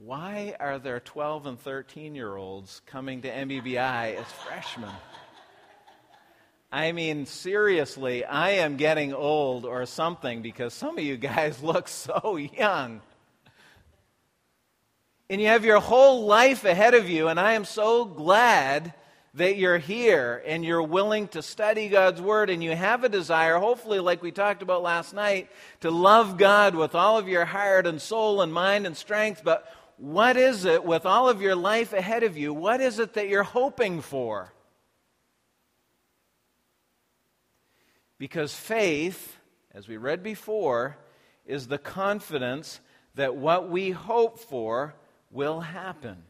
why 0.03 0.55
are 0.59 0.79
there 0.79 0.99
12 0.99 1.45
and 1.45 1.59
13 1.59 2.15
year 2.15 2.35
olds 2.35 2.81
coming 2.87 3.21
to 3.21 3.29
MBBI 3.29 4.15
as 4.15 4.25
freshmen? 4.47 4.89
I 6.71 6.91
mean, 6.91 7.27
seriously, 7.27 8.25
I 8.25 8.51
am 8.53 8.75
getting 8.75 9.13
old 9.13 9.63
or 9.65 9.85
something 9.85 10.41
because 10.41 10.73
some 10.73 10.97
of 10.97 11.03
you 11.03 11.17
guys 11.17 11.61
look 11.63 11.87
so 11.87 12.35
young. 12.37 13.01
And 15.29 15.39
you 15.39 15.49
have 15.49 15.65
your 15.65 15.79
whole 15.79 16.25
life 16.25 16.65
ahead 16.65 16.95
of 16.95 17.07
you, 17.07 17.27
and 17.27 17.39
I 17.39 17.53
am 17.53 17.63
so 17.63 18.05
glad 18.05 18.95
that 19.35 19.57
you're 19.57 19.77
here 19.77 20.41
and 20.45 20.63
you're 20.63 20.81
willing 20.81 21.27
to 21.29 21.41
study 21.41 21.89
God's 21.89 22.21
Word 22.21 22.49
and 22.49 22.63
you 22.63 22.75
have 22.75 23.03
a 23.03 23.09
desire, 23.09 23.57
hopefully, 23.57 23.99
like 23.99 24.23
we 24.23 24.31
talked 24.31 24.61
about 24.61 24.81
last 24.81 25.13
night, 25.13 25.49
to 25.81 25.91
love 25.91 26.37
God 26.37 26.73
with 26.73 26.95
all 26.95 27.17
of 27.17 27.27
your 27.27 27.45
heart 27.45 27.85
and 27.85 28.01
soul 28.01 28.41
and 28.41 28.53
mind 28.53 28.85
and 28.85 28.95
strength. 28.95 29.41
But 29.43 29.71
what 29.97 30.37
is 30.37 30.63
it 30.63 30.85
with 30.85 31.05
all 31.05 31.27
of 31.27 31.41
your 31.41 31.55
life 31.55 31.91
ahead 31.91 32.23
of 32.23 32.37
you? 32.37 32.53
What 32.53 32.79
is 32.79 32.97
it 32.97 33.13
that 33.13 33.27
you're 33.27 33.43
hoping 33.43 34.01
for? 34.01 34.53
Because 38.17 38.55
faith, 38.55 39.37
as 39.73 39.87
we 39.87 39.97
read 39.97 40.23
before, 40.23 40.97
is 41.45 41.67
the 41.67 41.77
confidence 41.77 42.79
that 43.15 43.35
what 43.35 43.69
we 43.69 43.91
hope 43.91 44.39
for 44.39 44.95
will 45.29 45.59
happen. 45.59 46.23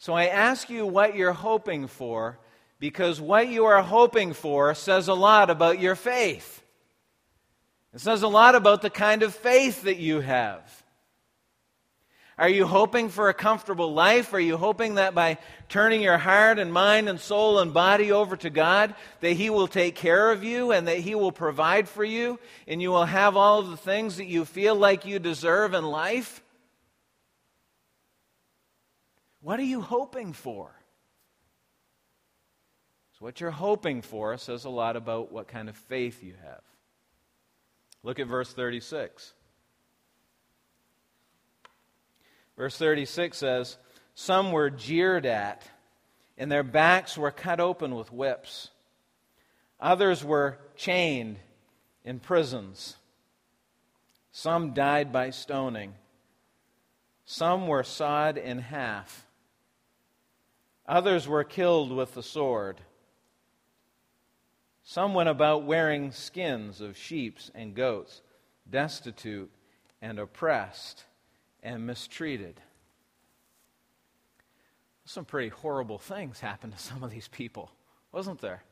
So 0.00 0.14
I 0.14 0.28
ask 0.28 0.70
you 0.70 0.86
what 0.86 1.14
you're 1.14 1.34
hoping 1.34 1.86
for 1.86 2.38
because 2.78 3.20
what 3.20 3.48
you 3.48 3.66
are 3.66 3.82
hoping 3.82 4.32
for 4.32 4.74
says 4.74 5.08
a 5.08 5.14
lot 5.14 5.50
about 5.50 5.78
your 5.78 5.94
faith. 5.94 6.62
It 7.92 8.00
says 8.00 8.22
a 8.22 8.28
lot 8.28 8.54
about 8.54 8.80
the 8.80 8.88
kind 8.88 9.22
of 9.22 9.34
faith 9.34 9.82
that 9.82 9.98
you 9.98 10.20
have. 10.20 10.62
Are 12.38 12.48
you 12.48 12.66
hoping 12.66 13.10
for 13.10 13.28
a 13.28 13.34
comfortable 13.34 13.92
life? 13.92 14.32
Are 14.32 14.40
you 14.40 14.56
hoping 14.56 14.94
that 14.94 15.14
by 15.14 15.36
turning 15.68 16.00
your 16.00 16.16
heart 16.16 16.58
and 16.58 16.72
mind 16.72 17.10
and 17.10 17.20
soul 17.20 17.58
and 17.58 17.74
body 17.74 18.10
over 18.10 18.38
to 18.38 18.48
God, 18.48 18.94
that 19.20 19.34
He 19.34 19.50
will 19.50 19.68
take 19.68 19.96
care 19.96 20.30
of 20.30 20.42
you 20.42 20.72
and 20.72 20.88
that 20.88 21.00
He 21.00 21.14
will 21.14 21.30
provide 21.30 21.90
for 21.90 22.04
you 22.04 22.38
and 22.66 22.80
you 22.80 22.90
will 22.90 23.04
have 23.04 23.36
all 23.36 23.58
of 23.58 23.68
the 23.68 23.76
things 23.76 24.16
that 24.16 24.28
you 24.28 24.46
feel 24.46 24.74
like 24.74 25.04
you 25.04 25.18
deserve 25.18 25.74
in 25.74 25.84
life? 25.84 26.39
What 29.42 29.58
are 29.58 29.64
you 29.64 29.80
hoping 29.80 30.32
for? 30.32 30.70
So, 33.12 33.24
what 33.24 33.40
you're 33.40 33.50
hoping 33.50 34.02
for 34.02 34.36
says 34.36 34.64
a 34.64 34.70
lot 34.70 34.96
about 34.96 35.32
what 35.32 35.48
kind 35.48 35.68
of 35.68 35.76
faith 35.76 36.22
you 36.22 36.34
have. 36.42 36.62
Look 38.02 38.18
at 38.18 38.26
verse 38.26 38.52
36. 38.52 39.32
Verse 42.56 42.76
36 42.76 43.38
says, 43.38 43.78
Some 44.14 44.52
were 44.52 44.68
jeered 44.68 45.24
at, 45.24 45.66
and 46.36 46.52
their 46.52 46.62
backs 46.62 47.16
were 47.16 47.30
cut 47.30 47.60
open 47.60 47.94
with 47.94 48.12
whips. 48.12 48.68
Others 49.80 50.22
were 50.22 50.58
chained 50.76 51.38
in 52.04 52.20
prisons. 52.20 52.96
Some 54.32 54.74
died 54.74 55.12
by 55.12 55.30
stoning. 55.30 55.94
Some 57.24 57.66
were 57.66 57.82
sawed 57.82 58.36
in 58.36 58.58
half. 58.58 59.26
Others 60.86 61.28
were 61.28 61.44
killed 61.44 61.92
with 61.92 62.14
the 62.14 62.22
sword. 62.22 62.80
Some 64.82 65.14
went 65.14 65.28
about 65.28 65.64
wearing 65.64 66.10
skins 66.10 66.80
of 66.80 66.96
sheep 66.96 67.38
and 67.54 67.74
goats, 67.74 68.22
destitute 68.68 69.50
and 70.02 70.18
oppressed 70.18 71.04
and 71.62 71.86
mistreated. 71.86 72.60
Some 75.04 75.24
pretty 75.24 75.48
horrible 75.48 75.98
things 75.98 76.40
happened 76.40 76.72
to 76.72 76.78
some 76.78 77.02
of 77.02 77.10
these 77.10 77.28
people, 77.28 77.70
wasn't 78.12 78.40
there? 78.40 78.62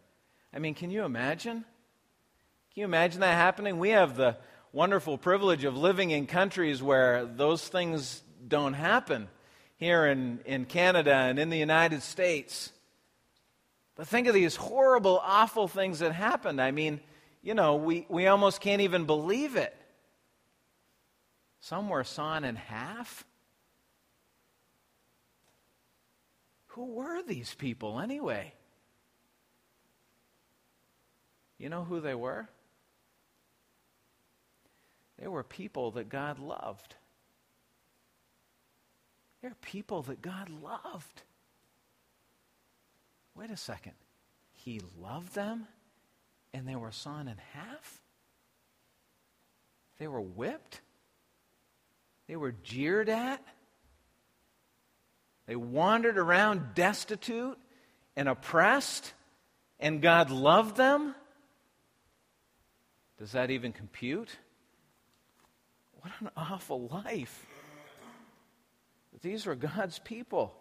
I 0.52 0.58
mean, 0.58 0.74
can 0.74 0.90
you 0.90 1.04
imagine? 1.04 1.58
Can 1.58 2.80
you 2.80 2.84
imagine 2.84 3.20
that 3.20 3.34
happening? 3.34 3.78
We 3.78 3.90
have 3.90 4.16
the 4.16 4.36
wonderful 4.72 5.18
privilege 5.18 5.64
of 5.64 5.76
living 5.76 6.10
in 6.10 6.26
countries 6.26 6.82
where 6.82 7.26
those 7.26 7.66
things 7.66 8.22
don't 8.46 8.74
happen 8.74 9.28
here 9.78 10.06
in, 10.06 10.40
in 10.44 10.64
Canada 10.66 11.14
and 11.14 11.38
in 11.38 11.50
the 11.50 11.58
United 11.58 12.02
States. 12.02 12.72
But 13.96 14.06
think 14.06 14.26
of 14.26 14.34
these 14.34 14.56
horrible, 14.56 15.20
awful 15.24 15.66
things 15.66 16.00
that 16.00 16.12
happened. 16.12 16.60
I 16.60 16.70
mean, 16.72 17.00
you 17.42 17.54
know, 17.54 17.76
we, 17.76 18.06
we 18.08 18.26
almost 18.26 18.60
can't 18.60 18.82
even 18.82 19.06
believe 19.06 19.56
it. 19.56 19.74
Some 21.60 21.88
were 21.88 22.04
sawn 22.04 22.44
in 22.44 22.56
half. 22.56 23.24
Who 26.68 26.94
were 26.94 27.22
these 27.22 27.54
people 27.54 27.98
anyway? 27.98 28.52
You 31.58 31.68
know 31.68 31.82
who 31.82 32.00
they 32.00 32.14
were? 32.14 32.48
They 35.18 35.26
were 35.26 35.42
people 35.42 35.90
that 35.92 36.08
God 36.08 36.38
loved. 36.38 36.94
They're 39.42 39.56
people 39.62 40.02
that 40.02 40.20
God 40.20 40.50
loved. 40.62 41.22
Wait 43.34 43.50
a 43.50 43.56
second. 43.56 43.94
He 44.52 44.80
loved 45.00 45.34
them 45.34 45.68
and 46.52 46.66
they 46.66 46.76
were 46.76 46.92
sawn 46.92 47.28
in 47.28 47.36
half? 47.52 48.00
They 49.98 50.08
were 50.08 50.20
whipped? 50.20 50.80
They 52.26 52.36
were 52.36 52.52
jeered 52.62 53.08
at? 53.08 53.42
They 55.46 55.56
wandered 55.56 56.18
around 56.18 56.74
destitute 56.74 57.58
and 58.16 58.28
oppressed, 58.28 59.12
and 59.80 60.02
God 60.02 60.30
loved 60.30 60.76
them? 60.76 61.14
Does 63.18 63.32
that 63.32 63.50
even 63.50 63.72
compute? 63.72 64.36
What 66.00 66.12
an 66.20 66.30
awful 66.36 66.88
life. 66.88 67.46
These 69.20 69.46
were 69.46 69.54
God's 69.54 69.98
people. 69.98 70.54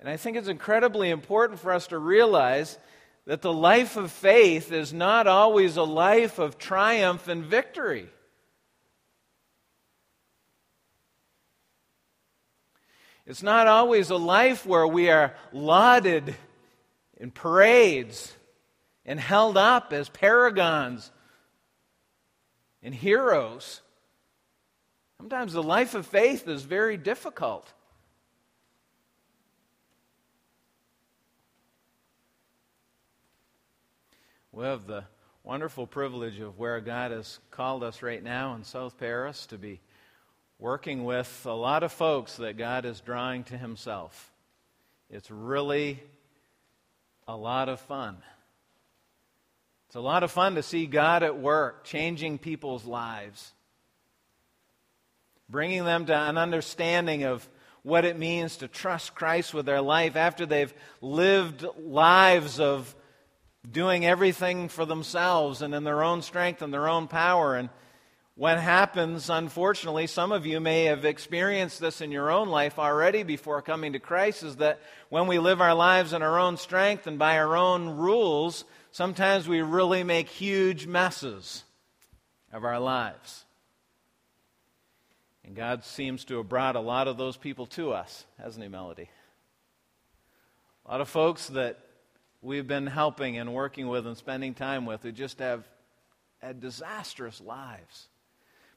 And 0.00 0.08
I 0.08 0.16
think 0.16 0.36
it's 0.36 0.48
incredibly 0.48 1.10
important 1.10 1.60
for 1.60 1.72
us 1.72 1.88
to 1.88 1.98
realize 1.98 2.78
that 3.26 3.42
the 3.42 3.52
life 3.52 3.96
of 3.96 4.10
faith 4.10 4.70
is 4.70 4.92
not 4.92 5.26
always 5.26 5.76
a 5.76 5.82
life 5.82 6.38
of 6.38 6.58
triumph 6.58 7.28
and 7.28 7.44
victory. 7.44 8.08
It's 13.26 13.42
not 13.42 13.66
always 13.66 14.10
a 14.10 14.16
life 14.16 14.64
where 14.64 14.86
we 14.86 15.10
are 15.10 15.34
lauded 15.52 16.36
in 17.16 17.32
parades 17.32 18.32
and 19.04 19.18
held 19.18 19.56
up 19.56 19.92
as 19.92 20.08
paragons 20.08 21.10
and 22.82 22.94
heroes. 22.94 23.80
Sometimes 25.18 25.52
the 25.52 25.62
life 25.62 25.94
of 25.94 26.06
faith 26.06 26.46
is 26.46 26.62
very 26.62 26.96
difficult. 26.96 27.72
We 34.52 34.64
have 34.64 34.86
the 34.86 35.04
wonderful 35.44 35.86
privilege 35.86 36.40
of 36.40 36.58
where 36.58 36.80
God 36.80 37.10
has 37.10 37.38
called 37.50 37.82
us 37.82 38.02
right 38.02 38.22
now 38.22 38.54
in 38.54 38.64
South 38.64 38.98
Paris 38.98 39.46
to 39.46 39.58
be 39.58 39.80
working 40.58 41.04
with 41.04 41.42
a 41.44 41.52
lot 41.52 41.82
of 41.82 41.92
folks 41.92 42.36
that 42.36 42.56
God 42.56 42.84
is 42.84 43.00
drawing 43.00 43.44
to 43.44 43.58
Himself. 43.58 44.32
It's 45.10 45.30
really 45.30 46.02
a 47.28 47.36
lot 47.36 47.68
of 47.68 47.80
fun. 47.80 48.16
It's 49.86 49.96
a 49.96 50.00
lot 50.00 50.22
of 50.22 50.30
fun 50.30 50.54
to 50.54 50.62
see 50.62 50.86
God 50.86 51.22
at 51.22 51.38
work, 51.38 51.84
changing 51.84 52.38
people's 52.38 52.84
lives, 52.84 53.52
bringing 55.48 55.84
them 55.84 56.06
to 56.06 56.14
an 56.14 56.38
understanding 56.38 57.24
of 57.24 57.48
what 57.82 58.04
it 58.04 58.18
means 58.18 58.56
to 58.56 58.68
trust 58.68 59.14
Christ 59.14 59.54
with 59.54 59.64
their 59.64 59.80
life 59.80 60.16
after 60.16 60.44
they've 60.44 60.74
lived 61.00 61.64
lives 61.78 62.58
of 62.58 62.94
doing 63.70 64.04
everything 64.04 64.68
for 64.68 64.84
themselves 64.84 65.62
and 65.62 65.74
in 65.74 65.84
their 65.84 66.02
own 66.02 66.22
strength 66.22 66.62
and 66.62 66.72
their 66.72 66.88
own 66.88 67.06
power. 67.06 67.54
And 67.56 67.70
what 68.34 68.58
happens, 68.58 69.30
unfortunately, 69.30 70.08
some 70.08 70.30
of 70.30 70.46
you 70.46 70.60
may 70.60 70.84
have 70.84 71.04
experienced 71.04 71.80
this 71.80 72.00
in 72.00 72.12
your 72.12 72.30
own 72.30 72.48
life 72.48 72.78
already 72.78 73.22
before 73.22 73.62
coming 73.62 73.94
to 73.94 73.98
Christ, 73.98 74.42
is 74.42 74.56
that 74.56 74.80
when 75.08 75.26
we 75.26 75.38
live 75.38 75.60
our 75.60 75.74
lives 75.74 76.12
in 76.12 76.22
our 76.22 76.38
own 76.38 76.58
strength 76.58 77.06
and 77.06 77.18
by 77.18 77.38
our 77.38 77.56
own 77.56 77.96
rules, 77.96 78.64
sometimes 78.90 79.48
we 79.48 79.62
really 79.62 80.02
make 80.02 80.28
huge 80.28 80.86
messes 80.86 81.64
of 82.52 82.62
our 82.62 82.78
lives. 82.78 83.45
And 85.46 85.54
God 85.54 85.84
seems 85.84 86.24
to 86.24 86.38
have 86.38 86.48
brought 86.48 86.74
a 86.74 86.80
lot 86.80 87.06
of 87.06 87.16
those 87.16 87.36
people 87.36 87.66
to 87.66 87.92
us, 87.92 88.26
hasn't 88.36 88.62
He, 88.62 88.68
Melody? 88.68 89.08
A 90.84 90.90
lot 90.90 91.00
of 91.00 91.08
folks 91.08 91.46
that 91.48 91.78
we've 92.42 92.66
been 92.66 92.88
helping 92.88 93.38
and 93.38 93.54
working 93.54 93.86
with 93.86 94.06
and 94.06 94.16
spending 94.16 94.54
time 94.54 94.86
with 94.86 95.02
who 95.02 95.12
just 95.12 95.38
have 95.38 95.66
had 96.38 96.60
disastrous 96.60 97.40
lives. 97.40 98.08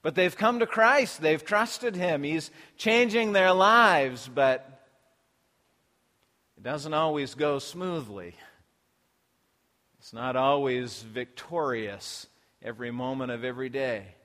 But 0.04 0.14
they've 0.14 0.36
come 0.36 0.60
to 0.60 0.68
Christ, 0.68 1.22
they've 1.22 1.44
trusted 1.44 1.96
Him, 1.96 2.22
He's 2.22 2.52
changing 2.78 3.34
their 3.34 3.52
lives, 3.52 4.30
but 4.34 4.86
it 6.56 6.64
doesn't 6.64 6.94
always 6.94 7.34
go 7.34 7.58
smoothly. 7.58 8.36
It's 9.98 10.14
not 10.14 10.36
always 10.36 11.02
victorious 11.02 12.28
every 12.62 12.92
moment 12.92 13.32
of 13.32 13.44
every 13.44 13.70
day. 13.70 14.16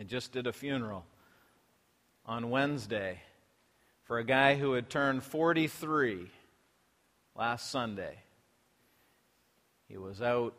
I 0.00 0.02
just 0.02 0.32
did 0.32 0.46
a 0.46 0.52
funeral 0.54 1.04
on 2.24 2.48
Wednesday 2.48 3.20
for 4.04 4.18
a 4.18 4.24
guy 4.24 4.54
who 4.54 4.72
had 4.72 4.88
turned 4.88 5.22
43 5.22 6.26
last 7.36 7.70
Sunday. 7.70 8.16
He 9.88 9.98
was 9.98 10.22
out 10.22 10.54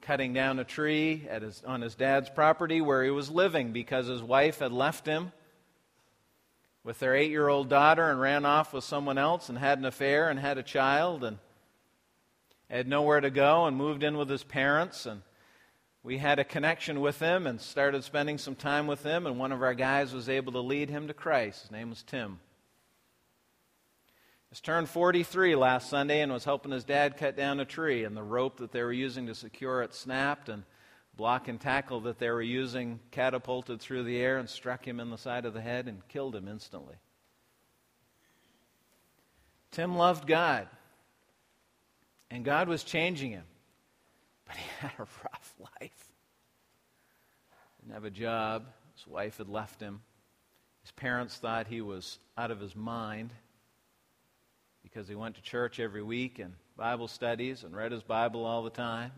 cutting 0.00 0.32
down 0.32 0.58
a 0.58 0.64
tree 0.64 1.28
his, 1.30 1.62
on 1.64 1.80
his 1.80 1.94
dad's 1.94 2.28
property 2.28 2.80
where 2.80 3.04
he 3.04 3.10
was 3.10 3.30
living 3.30 3.70
because 3.70 4.08
his 4.08 4.20
wife 4.20 4.58
had 4.58 4.72
left 4.72 5.06
him 5.06 5.30
with 6.82 6.98
their 6.98 7.14
eight 7.14 7.30
year 7.30 7.46
old 7.46 7.68
daughter 7.68 8.10
and 8.10 8.20
ran 8.20 8.44
off 8.44 8.72
with 8.72 8.82
someone 8.82 9.16
else 9.16 9.48
and 9.48 9.58
had 9.58 9.78
an 9.78 9.84
affair 9.84 10.28
and 10.28 10.40
had 10.40 10.58
a 10.58 10.62
child 10.64 11.22
and 11.22 11.38
had 12.68 12.88
nowhere 12.88 13.20
to 13.20 13.30
go 13.30 13.66
and 13.66 13.76
moved 13.76 14.02
in 14.02 14.16
with 14.16 14.28
his 14.28 14.42
parents. 14.42 15.06
And 15.06 15.22
we 16.02 16.18
had 16.18 16.38
a 16.38 16.44
connection 16.44 17.00
with 17.00 17.20
him 17.20 17.46
and 17.46 17.60
started 17.60 18.02
spending 18.02 18.38
some 18.38 18.56
time 18.56 18.86
with 18.86 19.02
him. 19.02 19.26
And 19.26 19.38
one 19.38 19.52
of 19.52 19.62
our 19.62 19.74
guys 19.74 20.12
was 20.12 20.28
able 20.28 20.52
to 20.52 20.60
lead 20.60 20.90
him 20.90 21.08
to 21.08 21.14
Christ. 21.14 21.62
His 21.62 21.70
name 21.70 21.90
was 21.90 22.02
Tim. 22.02 22.40
He's 24.50 24.60
turned 24.60 24.88
43 24.88 25.54
last 25.54 25.88
Sunday 25.88 26.20
and 26.20 26.32
was 26.32 26.44
helping 26.44 26.72
his 26.72 26.84
dad 26.84 27.16
cut 27.16 27.36
down 27.36 27.58
a 27.60 27.64
tree, 27.64 28.04
and 28.04 28.14
the 28.14 28.22
rope 28.22 28.58
that 28.58 28.70
they 28.70 28.82
were 28.82 28.92
using 28.92 29.26
to 29.28 29.34
secure 29.34 29.80
it 29.80 29.94
snapped, 29.94 30.50
and 30.50 30.64
block 31.16 31.48
and 31.48 31.58
tackle 31.58 32.00
that 32.02 32.18
they 32.18 32.28
were 32.28 32.42
using 32.42 33.00
catapulted 33.10 33.80
through 33.80 34.02
the 34.02 34.18
air 34.18 34.38
and 34.38 34.50
struck 34.50 34.86
him 34.86 35.00
in 35.00 35.08
the 35.08 35.16
side 35.16 35.46
of 35.46 35.54
the 35.54 35.60
head 35.60 35.88
and 35.88 36.06
killed 36.08 36.34
him 36.34 36.48
instantly. 36.48 36.96
Tim 39.70 39.96
loved 39.96 40.26
God. 40.26 40.68
And 42.30 42.44
God 42.44 42.68
was 42.68 42.84
changing 42.84 43.30
him. 43.30 43.44
But 44.52 44.58
he 44.60 44.68
had 44.80 44.92
a 44.98 45.02
rough 45.02 45.54
life. 45.58 46.12
Didn't 47.80 47.94
have 47.94 48.04
a 48.04 48.10
job. 48.10 48.66
His 48.94 49.06
wife 49.06 49.38
had 49.38 49.48
left 49.48 49.80
him. 49.80 50.02
His 50.82 50.90
parents 50.92 51.36
thought 51.36 51.68
he 51.68 51.80
was 51.80 52.18
out 52.36 52.50
of 52.50 52.60
his 52.60 52.76
mind 52.76 53.30
because 54.82 55.08
he 55.08 55.14
went 55.14 55.36
to 55.36 55.42
church 55.42 55.80
every 55.80 56.02
week 56.02 56.38
and 56.38 56.54
Bible 56.76 57.08
studies 57.08 57.64
and 57.64 57.74
read 57.74 57.92
his 57.92 58.02
Bible 58.02 58.44
all 58.44 58.62
the 58.62 58.70
time. 58.70 59.12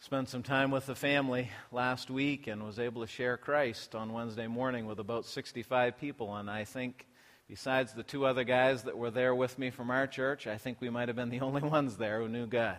Spent 0.00 0.28
some 0.28 0.42
time 0.42 0.70
with 0.72 0.86
the 0.86 0.94
family 0.96 1.48
last 1.70 2.10
week 2.10 2.48
and 2.48 2.64
was 2.64 2.78
able 2.78 3.02
to 3.02 3.06
share 3.06 3.36
Christ 3.36 3.94
on 3.94 4.12
Wednesday 4.12 4.48
morning 4.48 4.86
with 4.86 4.98
about 4.98 5.26
65 5.26 5.98
people. 5.98 6.34
And 6.34 6.50
I 6.50 6.64
think 6.64 7.06
Besides 7.52 7.92
the 7.92 8.02
two 8.02 8.24
other 8.24 8.44
guys 8.44 8.84
that 8.84 8.96
were 8.96 9.10
there 9.10 9.34
with 9.34 9.58
me 9.58 9.68
from 9.68 9.90
our 9.90 10.06
church, 10.06 10.46
I 10.46 10.56
think 10.56 10.80
we 10.80 10.88
might 10.88 11.08
have 11.08 11.16
been 11.16 11.28
the 11.28 11.40
only 11.40 11.60
ones 11.68 11.98
there 11.98 12.20
who 12.20 12.28
knew 12.28 12.46
God. 12.46 12.78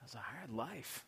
It 0.00 0.04
was 0.04 0.14
a 0.14 0.18
hard 0.18 0.50
life. 0.50 1.04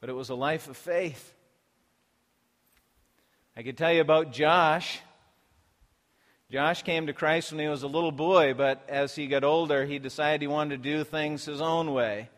But 0.00 0.10
it 0.10 0.14
was 0.14 0.28
a 0.28 0.34
life 0.34 0.68
of 0.68 0.76
faith. 0.76 1.32
I 3.56 3.62
could 3.62 3.78
tell 3.78 3.92
you 3.92 4.00
about 4.00 4.32
Josh. 4.32 5.00
Josh 6.50 6.82
came 6.82 7.06
to 7.06 7.12
Christ 7.12 7.50
when 7.50 7.60
he 7.60 7.68
was 7.68 7.82
a 7.82 7.88
little 7.88 8.12
boy, 8.12 8.52
but 8.52 8.84
as 8.88 9.14
he 9.14 9.26
got 9.26 9.44
older, 9.44 9.84
he 9.84 9.98
decided 9.98 10.42
he 10.42 10.46
wanted 10.46 10.82
to 10.82 10.90
do 10.90 11.04
things 11.04 11.44
his 11.44 11.60
own 11.60 11.92
way. 11.94 12.28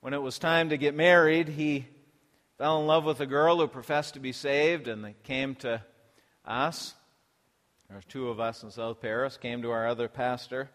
When 0.00 0.12
it 0.12 0.20
was 0.20 0.38
time 0.38 0.68
to 0.68 0.76
get 0.76 0.94
married, 0.94 1.48
he 1.48 1.86
fell 2.58 2.78
in 2.80 2.86
love 2.86 3.04
with 3.04 3.20
a 3.20 3.26
girl 3.26 3.56
who 3.56 3.66
professed 3.66 4.14
to 4.14 4.20
be 4.20 4.32
saved, 4.32 4.86
and 4.86 5.02
they 5.02 5.14
came 5.22 5.54
to 5.56 5.82
us. 6.44 6.94
There 7.88 7.96
were 7.96 8.02
two 8.02 8.28
of 8.28 8.38
us 8.38 8.62
in 8.62 8.70
South 8.70 9.00
Paris, 9.00 9.38
came 9.38 9.62
to 9.62 9.70
our 9.70 9.88
other 9.88 10.08
pastor, 10.08 10.68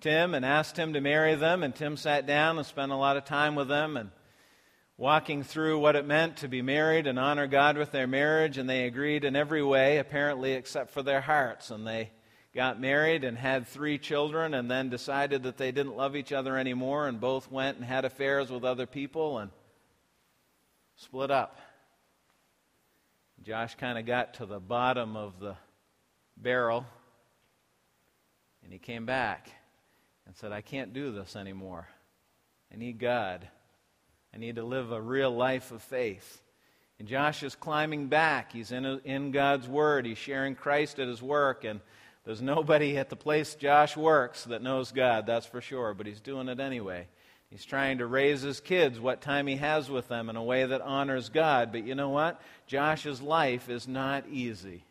Tim, 0.00 0.34
and 0.34 0.44
asked 0.44 0.76
him 0.76 0.92
to 0.92 1.00
marry 1.00 1.34
them. 1.34 1.62
And 1.62 1.74
Tim 1.74 1.96
sat 1.96 2.26
down 2.26 2.58
and 2.58 2.66
spent 2.66 2.92
a 2.92 2.96
lot 2.96 3.16
of 3.16 3.24
time 3.24 3.54
with 3.54 3.68
them 3.68 3.96
and 3.96 4.10
walking 4.96 5.42
through 5.42 5.78
what 5.80 5.96
it 5.96 6.06
meant 6.06 6.38
to 6.38 6.48
be 6.48 6.62
married 6.62 7.06
and 7.06 7.18
honor 7.18 7.46
God 7.46 7.76
with 7.76 7.90
their 7.90 8.06
marriage. 8.06 8.58
And 8.58 8.68
they 8.68 8.84
agreed 8.84 9.24
in 9.24 9.34
every 9.34 9.62
way, 9.62 9.98
apparently, 9.98 10.52
except 10.52 10.90
for 10.90 11.02
their 11.02 11.20
hearts. 11.20 11.70
And 11.70 11.86
they 11.86 12.10
got 12.54 12.80
married 12.80 13.24
and 13.24 13.36
had 13.36 13.66
three 13.66 13.98
children 13.98 14.54
and 14.54 14.70
then 14.70 14.88
decided 14.88 15.42
that 15.44 15.56
they 15.56 15.72
didn't 15.72 15.96
love 15.96 16.16
each 16.16 16.32
other 16.32 16.56
anymore 16.56 17.06
and 17.06 17.20
both 17.20 17.50
went 17.50 17.76
and 17.76 17.86
had 17.86 18.04
affairs 18.04 18.50
with 18.50 18.64
other 18.64 18.86
people 18.86 19.38
and 19.38 19.50
split 20.96 21.30
up. 21.30 21.58
Josh 23.42 23.76
kind 23.76 23.98
of 23.98 24.06
got 24.06 24.34
to 24.34 24.46
the 24.46 24.58
bottom 24.58 25.16
of 25.16 25.38
the 25.38 25.56
barrel 26.36 26.84
and 28.64 28.72
he 28.72 28.78
came 28.78 29.06
back 29.06 29.48
and 30.28 30.36
said, 30.36 30.52
I 30.52 30.60
can't 30.60 30.92
do 30.92 31.10
this 31.10 31.34
anymore. 31.34 31.88
I 32.72 32.76
need 32.76 32.98
God. 32.98 33.48
I 34.32 34.36
need 34.36 34.56
to 34.56 34.62
live 34.62 34.92
a 34.92 35.00
real 35.00 35.34
life 35.34 35.72
of 35.72 35.82
faith. 35.82 36.42
And 36.98 37.08
Josh 37.08 37.42
is 37.42 37.54
climbing 37.54 38.08
back. 38.08 38.52
He's 38.52 38.70
in, 38.70 38.84
in 39.04 39.30
God's 39.30 39.66
Word. 39.66 40.04
He's 40.04 40.18
sharing 40.18 40.54
Christ 40.54 40.98
at 40.98 41.08
his 41.08 41.22
work. 41.22 41.64
And 41.64 41.80
there's 42.26 42.42
nobody 42.42 42.98
at 42.98 43.08
the 43.08 43.16
place 43.16 43.54
Josh 43.54 43.96
works 43.96 44.44
that 44.44 44.62
knows 44.62 44.92
God, 44.92 45.24
that's 45.24 45.46
for 45.46 45.62
sure. 45.62 45.94
But 45.94 46.06
he's 46.06 46.20
doing 46.20 46.48
it 46.48 46.60
anyway. 46.60 47.08
He's 47.50 47.64
trying 47.64 47.98
to 47.98 48.06
raise 48.06 48.42
his 48.42 48.60
kids 48.60 49.00
what 49.00 49.22
time 49.22 49.46
he 49.46 49.56
has 49.56 49.88
with 49.88 50.08
them 50.08 50.28
in 50.28 50.36
a 50.36 50.42
way 50.42 50.66
that 50.66 50.82
honors 50.82 51.30
God. 51.30 51.72
But 51.72 51.86
you 51.86 51.94
know 51.94 52.10
what? 52.10 52.38
Josh's 52.66 53.22
life 53.22 53.70
is 53.70 53.88
not 53.88 54.28
easy. 54.28 54.84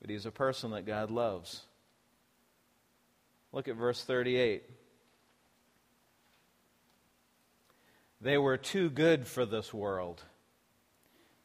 But 0.00 0.10
he's 0.10 0.26
a 0.26 0.30
person 0.30 0.70
that 0.70 0.86
God 0.86 1.10
loves. 1.10 1.62
Look 3.52 3.68
at 3.68 3.76
verse 3.76 4.02
38. 4.02 4.62
They 8.20 8.36
were 8.36 8.56
too 8.56 8.90
good 8.90 9.26
for 9.26 9.46
this 9.46 9.72
world, 9.72 10.22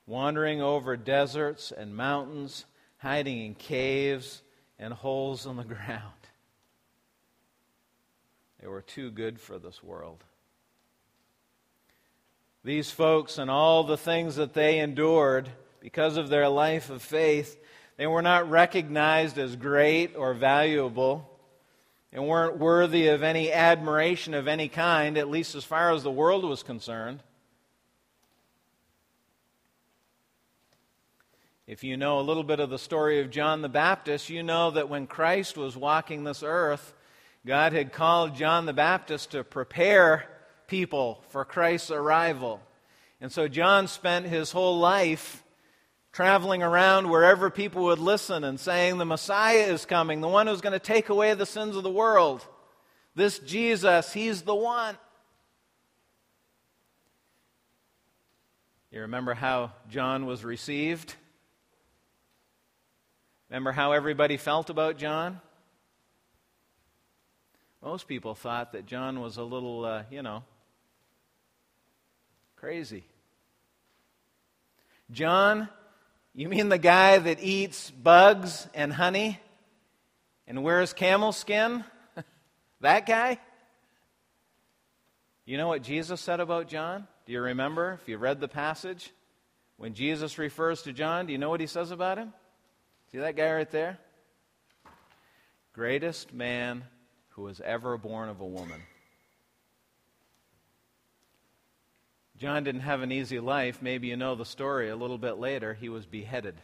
wandering 0.08 0.62
over 0.62 0.98
deserts 0.98 1.72
and 1.72 1.96
mountains, 1.96 2.66
hiding 2.98 3.46
in 3.46 3.56
caves 3.56 4.42
and 4.80 4.94
holes 4.94 5.46
in 5.46 5.56
the 5.56 5.63
ground. 5.63 6.13
They 8.60 8.68
were 8.68 8.82
too 8.82 9.12
good 9.12 9.39
for 9.39 9.60
this 9.60 9.84
world. 9.84 10.24
These 12.63 12.92
folks 12.92 13.38
and 13.38 13.52
all 13.52 13.84
the 13.84 13.98
things 13.98 14.38
that 14.38 14.54
they 14.54 14.80
endured 14.80 15.50
because 15.82 16.16
of 16.16 16.30
their 16.30 16.48
life 16.48 16.89
of 16.89 17.02
faith, 17.02 17.60
they 17.98 18.08
were 18.08 18.22
not 18.22 18.50
recognized 18.50 19.38
as 19.38 19.58
great 19.58 20.16
or 20.16 20.34
valuable 20.34 21.30
and 22.13 22.28
weren't 22.28 22.60
worthy 22.60 23.08
of 23.08 23.23
any 23.23 23.52
admiration 23.52 24.36
of 24.36 24.47
any 24.47 24.69
kind, 24.69 25.17
at 25.17 25.30
least 25.30 25.56
as 25.56 25.63
far 25.63 25.91
as 25.91 26.04
the 26.04 26.12
world 26.12 26.45
was 26.45 26.62
concerned. 26.62 27.23
If 31.65 31.84
you 31.84 31.97
know 31.97 32.19
a 32.19 32.21
little 32.21 32.43
bit 32.43 32.60
of 32.60 32.69
the 32.69 32.78
story 32.78 33.19
of 33.19 33.32
John 33.32 33.62
the 33.62 33.69
Baptist, 33.69 34.30
you 34.30 34.43
know 34.43 34.69
that 34.71 34.89
when 34.89 35.08
Christ 35.08 35.58
was 35.58 35.76
walking 35.76 36.23
this 36.23 36.43
earth, 36.43 36.93
God 37.45 37.73
had 37.73 37.91
called 37.91 38.36
John 38.36 38.67
the 38.67 38.73
Baptist 38.73 39.32
to 39.32 39.43
prepare 39.43 40.30
people 40.67 41.23
for 41.30 41.43
Christ's 41.43 41.89
arrival. 41.91 42.62
And 43.19 43.32
so 43.32 43.47
John 43.47 43.88
spent 43.88 44.28
his 44.28 44.52
whole 44.52 44.78
life 44.78 45.42
traveling 46.13 46.62
around 46.62 47.10
wherever 47.10 47.49
people 47.49 47.86
would 47.86 47.99
listen 47.99 48.43
and 48.43 48.60
saying, 48.60 48.97
The 48.97 49.06
Messiah 49.06 49.65
is 49.73 49.86
coming, 49.86 50.21
the 50.21 50.28
one 50.28 50.47
who's 50.47 50.62
going 50.62 50.73
to 50.73 50.80
take 50.80 51.10
away 51.10 51.34
the 51.34 51.45
sins 51.45 51.76
of 51.76 51.84
the 51.84 51.89
world. 51.89 52.45
This 53.15 53.39
Jesus, 53.39 54.13
he's 54.13 54.43
the 54.43 54.56
one. 54.56 54.95
You 58.91 59.02
remember 59.02 59.34
how 59.34 59.71
John 59.89 60.28
was 60.28 60.43
received? 60.43 61.15
Remember 63.49 63.71
how 63.71 63.91
everybody 63.91 64.38
felt 64.38 64.69
about 64.69 64.97
John? 64.97 65.41
Most 67.82 68.08
people 68.08 68.36
thought 68.36 68.71
that 68.73 68.86
John 68.86 69.19
was 69.19 69.38
a 69.38 69.43
little, 69.43 69.84
uh, 69.84 70.04
you 70.10 70.21
know, 70.21 70.43
crazy. 72.56 73.04
John, 75.12 75.67
you 76.36 76.50
mean 76.50 76.69
the 76.69 76.80
guy 76.80 77.19
that 77.19 77.41
eats 77.41 77.91
bugs 77.91 78.67
and 78.74 78.91
honey 78.91 79.39
and 80.48 80.63
wears 80.63 80.91
camel 80.93 81.32
skin? 81.32 81.84
that 82.82 83.06
guy? 83.06 83.39
You 85.46 85.58
know 85.58 85.67
what 85.67 85.84
Jesus 85.84 86.22
said 86.22 86.39
about 86.39 86.67
John? 86.67 87.08
Do 87.26 87.34
you 87.34 87.41
remember 87.41 88.00
if 88.02 88.10
you 88.10 88.17
read 88.17 88.39
the 88.39 88.48
passage? 88.48 89.12
When 89.78 89.93
Jesus 89.93 90.38
refers 90.38 90.82
to 90.84 90.93
John, 90.93 91.26
do 91.26 91.34
you 91.34 91.38
know 91.38 91.50
what 91.50 91.60
he 91.60 91.67
says 91.67 91.91
about 91.91 92.17
him? 92.17 92.34
See 93.12 93.19
that 93.19 93.36
guy 93.36 93.52
right 93.52 93.69
there? 93.69 94.00
Greatest 95.74 96.34
man 96.34 96.84
who 97.30 97.43
was 97.43 97.62
ever 97.62 97.98
born 97.98 98.30
of 98.30 98.41
a 98.41 98.46
woman. 98.46 98.82
John 102.43 102.65
didn't 102.65 102.82
have 102.82 103.01
an 103.01 103.13
easy 103.13 103.39
life. 103.39 103.82
Maybe 103.82 104.10
you 104.10 104.17
know 104.17 104.36
the 104.36 104.43
story 104.43 104.89
a 104.89 104.97
little 104.97 105.17
bit 105.17 105.38
later. 105.38 105.73
He 105.73 105.88
was 105.88 106.06
beheaded. 106.06 106.56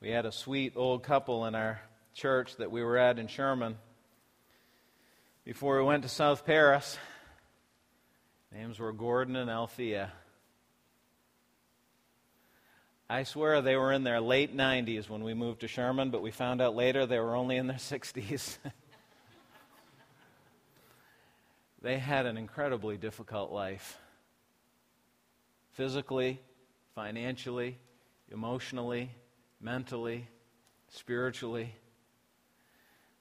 We 0.00 0.10
had 0.10 0.24
a 0.24 0.30
sweet 0.30 0.74
old 0.76 1.02
couple 1.02 1.46
in 1.46 1.56
our 1.56 1.80
church 2.14 2.54
that 2.58 2.70
we 2.70 2.84
were 2.84 2.96
at 2.96 3.18
in 3.18 3.26
Sherman 3.26 3.76
before 5.44 5.78
we 5.80 5.84
went 5.84 6.04
to 6.04 6.08
South 6.08 6.46
Paris. 6.46 6.96
Names 8.52 8.78
were 8.78 8.92
Gordon 8.92 9.34
and 9.34 9.50
Althea. 9.50 10.12
I 13.08 13.22
swear 13.22 13.62
they 13.62 13.76
were 13.76 13.92
in 13.92 14.02
their 14.02 14.20
late 14.20 14.56
90s 14.56 15.08
when 15.08 15.22
we 15.22 15.32
moved 15.32 15.60
to 15.60 15.68
Sherman, 15.68 16.10
but 16.10 16.22
we 16.22 16.32
found 16.32 16.60
out 16.60 16.74
later 16.74 17.06
they 17.06 17.20
were 17.20 17.36
only 17.36 17.56
in 17.56 17.68
their 17.68 17.76
60s. 17.76 18.58
they 21.82 21.98
had 21.98 22.26
an 22.26 22.36
incredibly 22.36 22.96
difficult 22.96 23.52
life 23.52 23.96
physically, 25.70 26.40
financially, 26.96 27.78
emotionally, 28.32 29.12
mentally, 29.60 30.26
spiritually. 30.88 31.76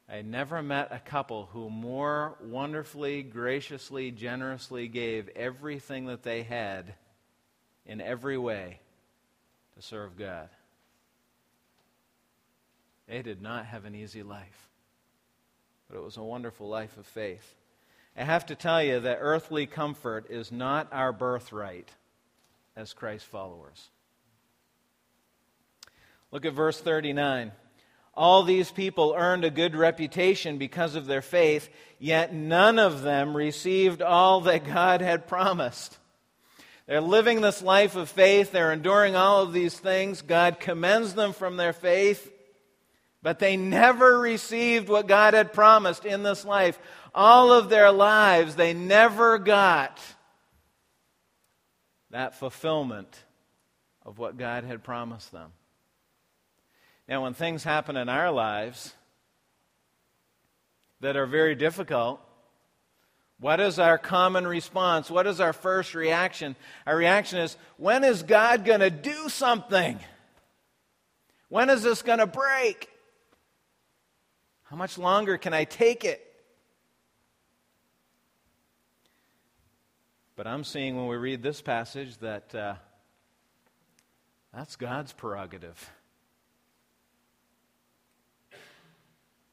I 0.10 0.24
never 0.24 0.64
met 0.64 0.88
a 0.92 1.00
couple 1.00 1.50
who 1.54 1.70
more 1.70 2.38
wonderfully, 2.42 3.22
graciously, 3.22 4.10
generously 4.10 4.88
gave 4.88 5.30
everything 5.36 6.08
that 6.08 6.24
they 6.24 6.42
had 6.42 6.96
in 7.86 8.02
every 8.02 8.40
way 8.40 8.80
to 9.76 9.82
serve 9.82 10.18
God. 10.18 10.50
They 13.08 13.22
did 13.22 13.42
not 13.42 13.66
have 13.66 13.86
an 13.86 13.96
easy 13.96 14.24
life, 14.24 14.70
but 15.90 15.98
it 15.98 16.04
was 16.04 16.18
a 16.18 16.24
wonderful 16.24 16.68
life 16.68 16.98
of 16.98 17.06
faith. 17.06 17.56
I 18.18 18.24
have 18.24 18.46
to 18.48 18.56
tell 18.56 18.82
you 18.82 19.02
that 19.02 19.20
earthly 19.20 19.66
comfort 19.66 20.28
is 20.30 20.52
not 20.52 20.88
our 20.92 21.12
birthright 21.12 21.90
as 22.76 22.94
Christ 22.94 23.26
followers. 23.26 23.90
Look 26.32 26.46
at 26.46 26.54
verse 26.54 26.80
39. 26.80 27.52
All 28.14 28.44
these 28.44 28.72
people 28.72 29.14
earned 29.16 29.44
a 29.44 29.50
good 29.50 29.76
reputation 29.76 30.58
because 30.58 30.96
of 30.96 31.06
their 31.06 31.22
faith, 31.22 31.70
yet 32.00 32.34
none 32.34 32.80
of 32.80 33.02
them 33.02 33.36
received 33.36 34.02
all 34.02 34.42
that 34.42 34.66
God 34.66 35.02
had 35.02 35.28
promised. 35.28 35.98
They're 36.88 37.02
living 37.02 37.42
this 37.42 37.62
life 37.62 37.96
of 37.96 38.10
faith. 38.10 38.52
They're 38.52 38.72
enduring 38.72 39.16
all 39.16 39.42
of 39.42 39.54
these 39.54 39.78
things. 39.78 40.22
God 40.22 40.60
commends 40.60 41.16
them 41.16 41.34
from 41.34 41.58
their 41.58 41.74
faith. 41.74 42.32
But 43.24 43.40
they 43.40 43.58
never 43.58 44.20
received 44.20 44.88
what 44.88 45.08
God 45.08 45.34
had 45.34 45.52
promised 45.52 46.06
in 46.06 46.22
this 46.22 46.46
life. 46.46 46.78
All 47.14 47.52
of 47.52 47.70
their 47.70 47.92
lives, 47.92 48.56
they 48.56 48.74
never 48.74 49.40
got 49.40 50.00
that 52.12 52.36
fulfillment 52.36 53.24
of 54.06 54.20
what 54.20 54.38
God 54.38 54.64
had 54.64 54.84
promised 54.84 55.32
them. 55.32 55.52
Now, 57.08 57.24
when 57.24 57.34
things 57.34 57.64
happen 57.64 57.98
in 57.98 58.10
our 58.10 58.32
lives 58.32 58.94
that 61.02 61.16
are 61.16 61.26
very 61.26 61.56
difficult, 61.56 62.20
what 63.40 63.60
is 63.60 63.80
our 63.80 63.98
common 63.98 64.48
response? 64.48 65.12
What 65.12 65.28
is 65.28 65.40
our 65.40 65.54
first 65.54 65.94
reaction? 65.94 66.56
Our 66.88 66.96
reaction 66.96 67.40
is 67.40 67.58
when 67.78 68.04
is 68.04 68.24
God 68.24 68.64
going 68.64 68.80
to 68.80 68.90
do 68.90 69.30
something? 69.30 70.00
When 71.50 71.70
is 71.70 71.84
this 71.84 72.02
going 72.02 72.20
to 72.20 72.28
break? 72.28 72.90
How 74.64 74.76
much 74.76 74.98
longer 74.98 75.38
can 75.38 75.54
I 75.54 75.66
take 75.66 76.06
it? 76.06 76.22
But 80.36 80.48
I'm 80.48 80.64
seeing 80.64 80.98
when 80.98 81.08
we 81.08 81.16
read 81.16 81.44
this 81.44 81.62
passage 81.62 82.18
that 82.18 82.54
uh, 82.54 82.76
that's 84.54 84.76
God's 84.76 85.14
prerogative. 85.14 85.90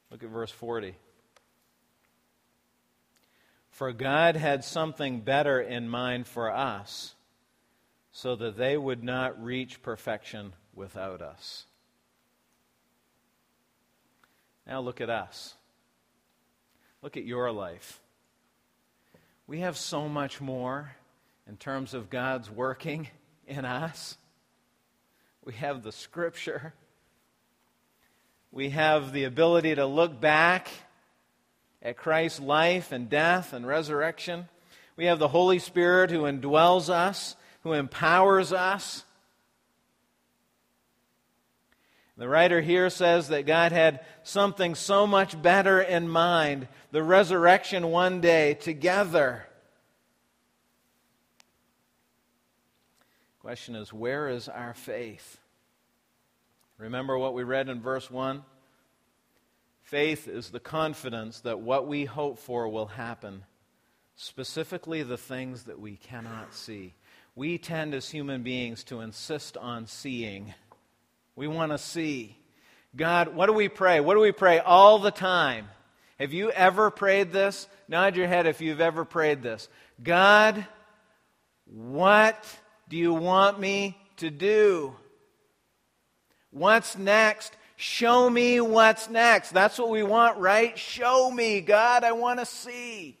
Look 0.09 0.23
at 0.23 0.29
verse 0.29 0.51
40. 0.51 0.95
For 3.73 3.91
God 3.91 4.35
had 4.35 4.63
something 4.63 5.21
better 5.21 5.59
in 5.59 5.89
mind 5.89 6.27
for 6.27 6.51
us, 6.51 7.15
so 8.11 8.35
that 8.35 8.55
they 8.55 8.77
would 8.77 9.03
not 9.03 9.43
reach 9.43 9.81
perfection 9.81 10.53
without 10.75 11.23
us. 11.23 11.65
Now 14.67 14.79
look 14.79 15.01
at 15.01 15.09
us. 15.09 15.55
Look 17.01 17.17
at 17.17 17.25
your 17.25 17.51
life. 17.51 17.99
We 19.47 19.61
have 19.61 19.75
so 19.75 20.07
much 20.07 20.39
more 20.39 20.95
in 21.47 21.57
terms 21.57 21.95
of 21.95 22.11
God's 22.11 22.51
working 22.51 23.07
in 23.47 23.65
us. 23.65 24.17
We 25.43 25.53
have 25.53 25.81
the 25.81 25.91
Scripture. 25.91 26.75
We 28.51 28.69
have 28.69 29.13
the 29.13 29.23
ability 29.23 29.73
to 29.73 29.87
look 29.87 30.21
back 30.21 30.67
at 31.83 31.97
Christ's 31.97 32.39
life 32.39 32.91
and 32.91 33.09
death 33.09 33.51
and 33.53 33.67
resurrection. 33.67 34.47
We 34.95 35.05
have 35.05 35.19
the 35.19 35.27
Holy 35.27 35.59
Spirit 35.59 36.09
who 36.09 36.21
indwells 36.21 36.89
us, 36.89 37.35
who 37.61 37.73
empowers 37.73 38.53
us. 38.53 39.03
The 42.15 42.29
writer 42.29 42.61
here 42.61 42.89
says 42.89 43.27
that 43.29 43.45
God 43.45 43.71
had 43.71 44.05
something 44.23 44.75
so 44.75 45.05
much 45.05 45.39
better 45.41 45.81
in 45.81 46.07
mind 46.07 46.67
the 46.91 47.03
resurrection 47.03 47.87
one 47.87 48.21
day 48.21 48.53
together. 48.53 49.45
Question 53.39 53.75
is, 53.75 53.91
where 53.91 54.29
is 54.29 54.47
our 54.47 54.73
faith? 54.73 55.39
Remember 56.77 57.17
what 57.17 57.33
we 57.33 57.43
read 57.43 57.67
in 57.67 57.81
verse 57.81 58.09
1? 58.09 58.43
Faith 59.93 60.27
is 60.27 60.49
the 60.49 60.59
confidence 60.59 61.41
that 61.41 61.59
what 61.59 61.85
we 61.85 62.05
hope 62.05 62.39
for 62.39 62.67
will 62.67 62.87
happen, 62.87 63.43
specifically 64.15 65.03
the 65.03 65.19
things 65.19 65.65
that 65.65 65.79
we 65.79 65.97
cannot 65.97 66.55
see. 66.55 66.95
We 67.35 67.59
tend 67.59 67.93
as 67.93 68.09
human 68.09 68.41
beings 68.41 68.83
to 68.85 69.01
insist 69.01 69.55
on 69.55 69.85
seeing. 69.85 70.55
We 71.35 71.45
want 71.45 71.73
to 71.73 71.77
see. 71.77 72.35
God, 72.95 73.35
what 73.35 73.45
do 73.45 73.53
we 73.53 73.69
pray? 73.69 73.99
What 73.99 74.15
do 74.15 74.19
we 74.19 74.31
pray 74.31 74.57
all 74.57 74.97
the 74.97 75.11
time? 75.11 75.67
Have 76.17 76.33
you 76.33 76.49
ever 76.49 76.89
prayed 76.89 77.31
this? 77.31 77.67
Nod 77.87 78.15
your 78.15 78.25
head 78.25 78.47
if 78.47 78.61
you've 78.61 78.81
ever 78.81 79.05
prayed 79.05 79.43
this. 79.43 79.69
God, 80.01 80.65
what 81.65 82.43
do 82.89 82.97
you 82.97 83.13
want 83.13 83.59
me 83.59 83.95
to 84.17 84.31
do? 84.31 84.95
What's 86.49 86.97
next? 86.97 87.55
Show 87.83 88.29
me 88.29 88.61
what's 88.61 89.09
next. 89.09 89.49
That's 89.49 89.77
what 89.77 89.89
we 89.89 90.03
want, 90.03 90.37
right? 90.37 90.79
Show 90.79 91.29
me, 91.29 91.59
God, 91.59 92.05
I 92.05 92.13
want 92.13 92.39
to 92.39 92.45
see. 92.45 93.17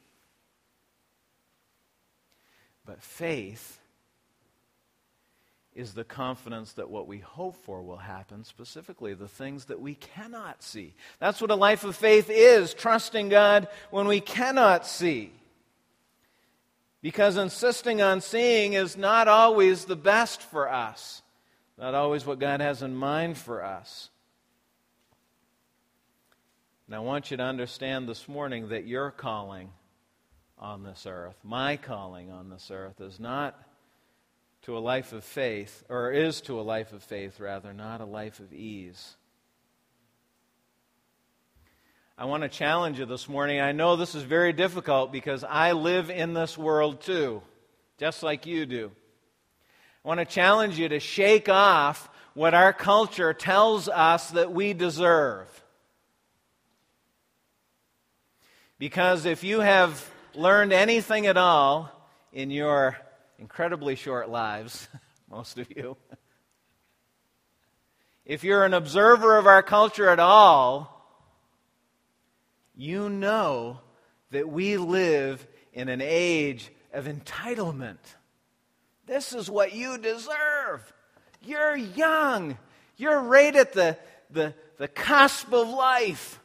But 2.85 3.01
faith 3.01 3.77
is 5.75 5.93
the 5.93 6.05
confidence 6.05 6.71
that 6.73 6.89
what 6.89 7.07
we 7.07 7.17
hope 7.17 7.57
for 7.65 7.81
will 7.81 7.97
happen, 7.97 8.45
specifically 8.45 9.13
the 9.13 9.27
things 9.27 9.65
that 9.65 9.81
we 9.81 9.95
cannot 9.95 10.63
see. 10.63 10.93
That's 11.19 11.41
what 11.41 11.51
a 11.51 11.55
life 11.55 11.83
of 11.83 11.97
faith 11.97 12.29
is 12.29 12.73
trusting 12.73 13.27
God 13.27 13.67
when 13.91 14.07
we 14.07 14.21
cannot 14.21 14.87
see. 14.87 15.33
Because 17.01 17.35
insisting 17.35 18.01
on 18.01 18.21
seeing 18.21 18.73
is 18.73 18.95
not 18.95 19.27
always 19.27 19.83
the 19.83 19.97
best 19.97 20.41
for 20.41 20.71
us, 20.71 21.21
not 21.77 21.93
always 21.93 22.25
what 22.25 22.39
God 22.39 22.61
has 22.61 22.81
in 22.81 22.95
mind 22.95 23.37
for 23.37 23.61
us. 23.61 24.09
And 26.87 26.95
I 26.95 26.99
want 26.99 27.31
you 27.31 27.37
to 27.37 27.43
understand 27.43 28.09
this 28.09 28.27
morning 28.27 28.69
that 28.69 28.85
your 28.85 29.09
calling 29.09 29.71
on 30.57 30.83
this 30.83 31.05
earth, 31.07 31.35
my 31.43 31.77
calling 31.77 32.29
on 32.29 32.49
this 32.49 32.69
earth, 32.71 32.99
is 32.99 33.19
not 33.19 33.57
to 34.63 34.77
a 34.77 34.79
life 34.79 35.13
of 35.13 35.23
faith, 35.23 35.83
or 35.89 36.11
is 36.11 36.41
to 36.41 36.59
a 36.59 36.61
life 36.61 36.93
of 36.93 37.03
faith, 37.03 37.39
rather, 37.39 37.73
not 37.73 38.01
a 38.01 38.05
life 38.05 38.39
of 38.39 38.53
ease. 38.53 39.15
I 42.17 42.25
want 42.25 42.43
to 42.43 42.49
challenge 42.49 42.99
you 42.99 43.05
this 43.05 43.27
morning. 43.27 43.59
I 43.59 43.71
know 43.71 43.95
this 43.95 44.13
is 44.13 44.23
very 44.23 44.53
difficult 44.53 45.11
because 45.11 45.43
I 45.43 45.71
live 45.71 46.09
in 46.09 46.33
this 46.33 46.57
world 46.57 47.01
too, 47.01 47.41
just 47.97 48.23
like 48.23 48.45
you 48.45 48.65
do. 48.65 48.91
I 50.03 50.07
want 50.07 50.19
to 50.19 50.25
challenge 50.25 50.77
you 50.77 50.89
to 50.89 50.99
shake 50.99 51.49
off 51.49 52.09
what 52.33 52.53
our 52.53 52.71
culture 52.71 53.33
tells 53.33 53.89
us 53.89 54.31
that 54.31 54.51
we 54.51 54.73
deserve. 54.73 55.62
Because 58.83 59.25
if 59.25 59.45
you 59.45 59.61
have 59.61 60.11
learned 60.35 60.73
anything 60.73 61.25
at 61.25 61.37
all 61.37 61.89
in 62.33 62.51
your 62.51 62.97
incredibly 63.39 63.95
short 63.95 64.29
lives, 64.29 64.89
most 65.31 65.57
of 65.57 65.71
you. 65.73 65.95
If 68.25 68.43
you're 68.43 68.65
an 68.65 68.73
observer 68.73 69.37
of 69.37 69.47
our 69.47 69.63
culture 69.63 70.09
at 70.09 70.19
all, 70.19 71.07
you 72.75 73.07
know 73.07 73.79
that 74.31 74.49
we 74.49 74.75
live 74.75 75.47
in 75.71 75.87
an 75.87 76.01
age 76.01 76.69
of 76.91 77.05
entitlement. 77.05 77.99
This 79.05 79.31
is 79.31 79.49
what 79.49 79.73
you 79.73 79.97
deserve. 79.97 80.93
You're 81.41 81.77
young. 81.77 82.57
You're 82.97 83.21
right 83.21 83.55
at 83.55 83.71
the, 83.71 83.97
the, 84.29 84.53
the 84.77 84.89
cusp 84.89 85.53
of 85.53 85.69
life. 85.69 86.41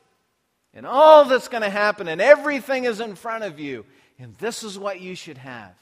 And 0.75 0.87
all 0.87 1.25
that's 1.25 1.49
going 1.49 1.63
to 1.63 1.71
happen, 1.71 2.09
and 2.09 2.21
everything 2.21 2.85
is 2.85 3.01
in 3.01 3.15
front 3.15 3.45
of 3.45 3.59
you. 3.59 3.85
And 4.19 4.35
this 4.37 4.63
is 4.63 4.79
what 4.79 5.01
you 5.01 5.15
should 5.15 5.39
have. 5.39 5.75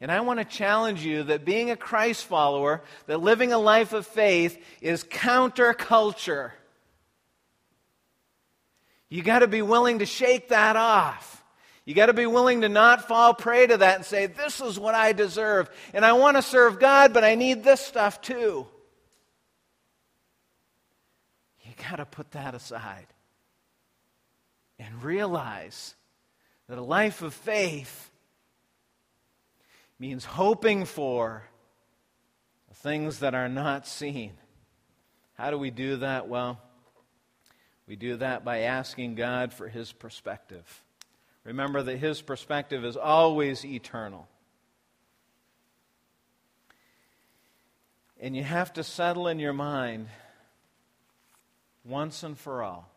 And 0.00 0.10
I 0.12 0.20
want 0.20 0.38
to 0.38 0.44
challenge 0.44 1.04
you 1.04 1.22
that 1.24 1.44
being 1.44 1.70
a 1.70 1.76
Christ 1.76 2.24
follower, 2.24 2.82
that 3.06 3.22
living 3.22 3.52
a 3.52 3.58
life 3.58 3.92
of 3.92 4.06
faith 4.06 4.62
is 4.80 5.04
counterculture. 5.04 6.50
You 9.08 9.22
got 9.22 9.38
to 9.38 9.46
be 9.46 9.62
willing 9.62 10.00
to 10.00 10.06
shake 10.06 10.48
that 10.48 10.76
off. 10.76 11.42
You 11.84 11.94
got 11.94 12.06
to 12.06 12.14
be 12.14 12.26
willing 12.26 12.62
to 12.62 12.68
not 12.68 13.06
fall 13.06 13.34
prey 13.34 13.66
to 13.66 13.76
that 13.76 13.96
and 13.96 14.04
say, 14.04 14.26
This 14.26 14.60
is 14.60 14.78
what 14.78 14.94
I 14.94 15.12
deserve. 15.12 15.70
And 15.92 16.04
I 16.04 16.14
want 16.14 16.36
to 16.36 16.42
serve 16.42 16.80
God, 16.80 17.14
but 17.14 17.24
I 17.24 17.34
need 17.34 17.62
this 17.62 17.80
stuff 17.80 18.20
too. 18.20 18.66
You 21.62 21.72
got 21.90 21.96
to 21.96 22.06
put 22.06 22.30
that 22.32 22.54
aside 22.54 23.06
and 24.78 25.02
realize 25.02 25.94
that 26.68 26.78
a 26.78 26.82
life 26.82 27.22
of 27.22 27.34
faith 27.34 28.10
means 29.98 30.24
hoping 30.24 30.84
for 30.84 31.44
things 32.74 33.20
that 33.20 33.34
are 33.34 33.48
not 33.48 33.86
seen. 33.86 34.32
How 35.34 35.50
do 35.50 35.58
we 35.58 35.70
do 35.70 35.96
that? 35.96 36.28
Well, 36.28 36.60
we 37.86 37.96
do 37.96 38.16
that 38.16 38.44
by 38.44 38.60
asking 38.60 39.14
God 39.14 39.52
for 39.52 39.68
His 39.68 39.92
perspective. 39.92 40.82
Remember 41.44 41.82
that 41.82 41.96
His 41.98 42.20
perspective 42.20 42.84
is 42.84 42.96
always 42.96 43.64
eternal. 43.64 44.26
And 48.20 48.34
you 48.34 48.42
have 48.42 48.72
to 48.74 48.84
settle 48.84 49.28
in 49.28 49.38
your 49.38 49.52
mind 49.52 50.08
once 51.84 52.22
and 52.22 52.38
for 52.38 52.62
all 52.62 52.93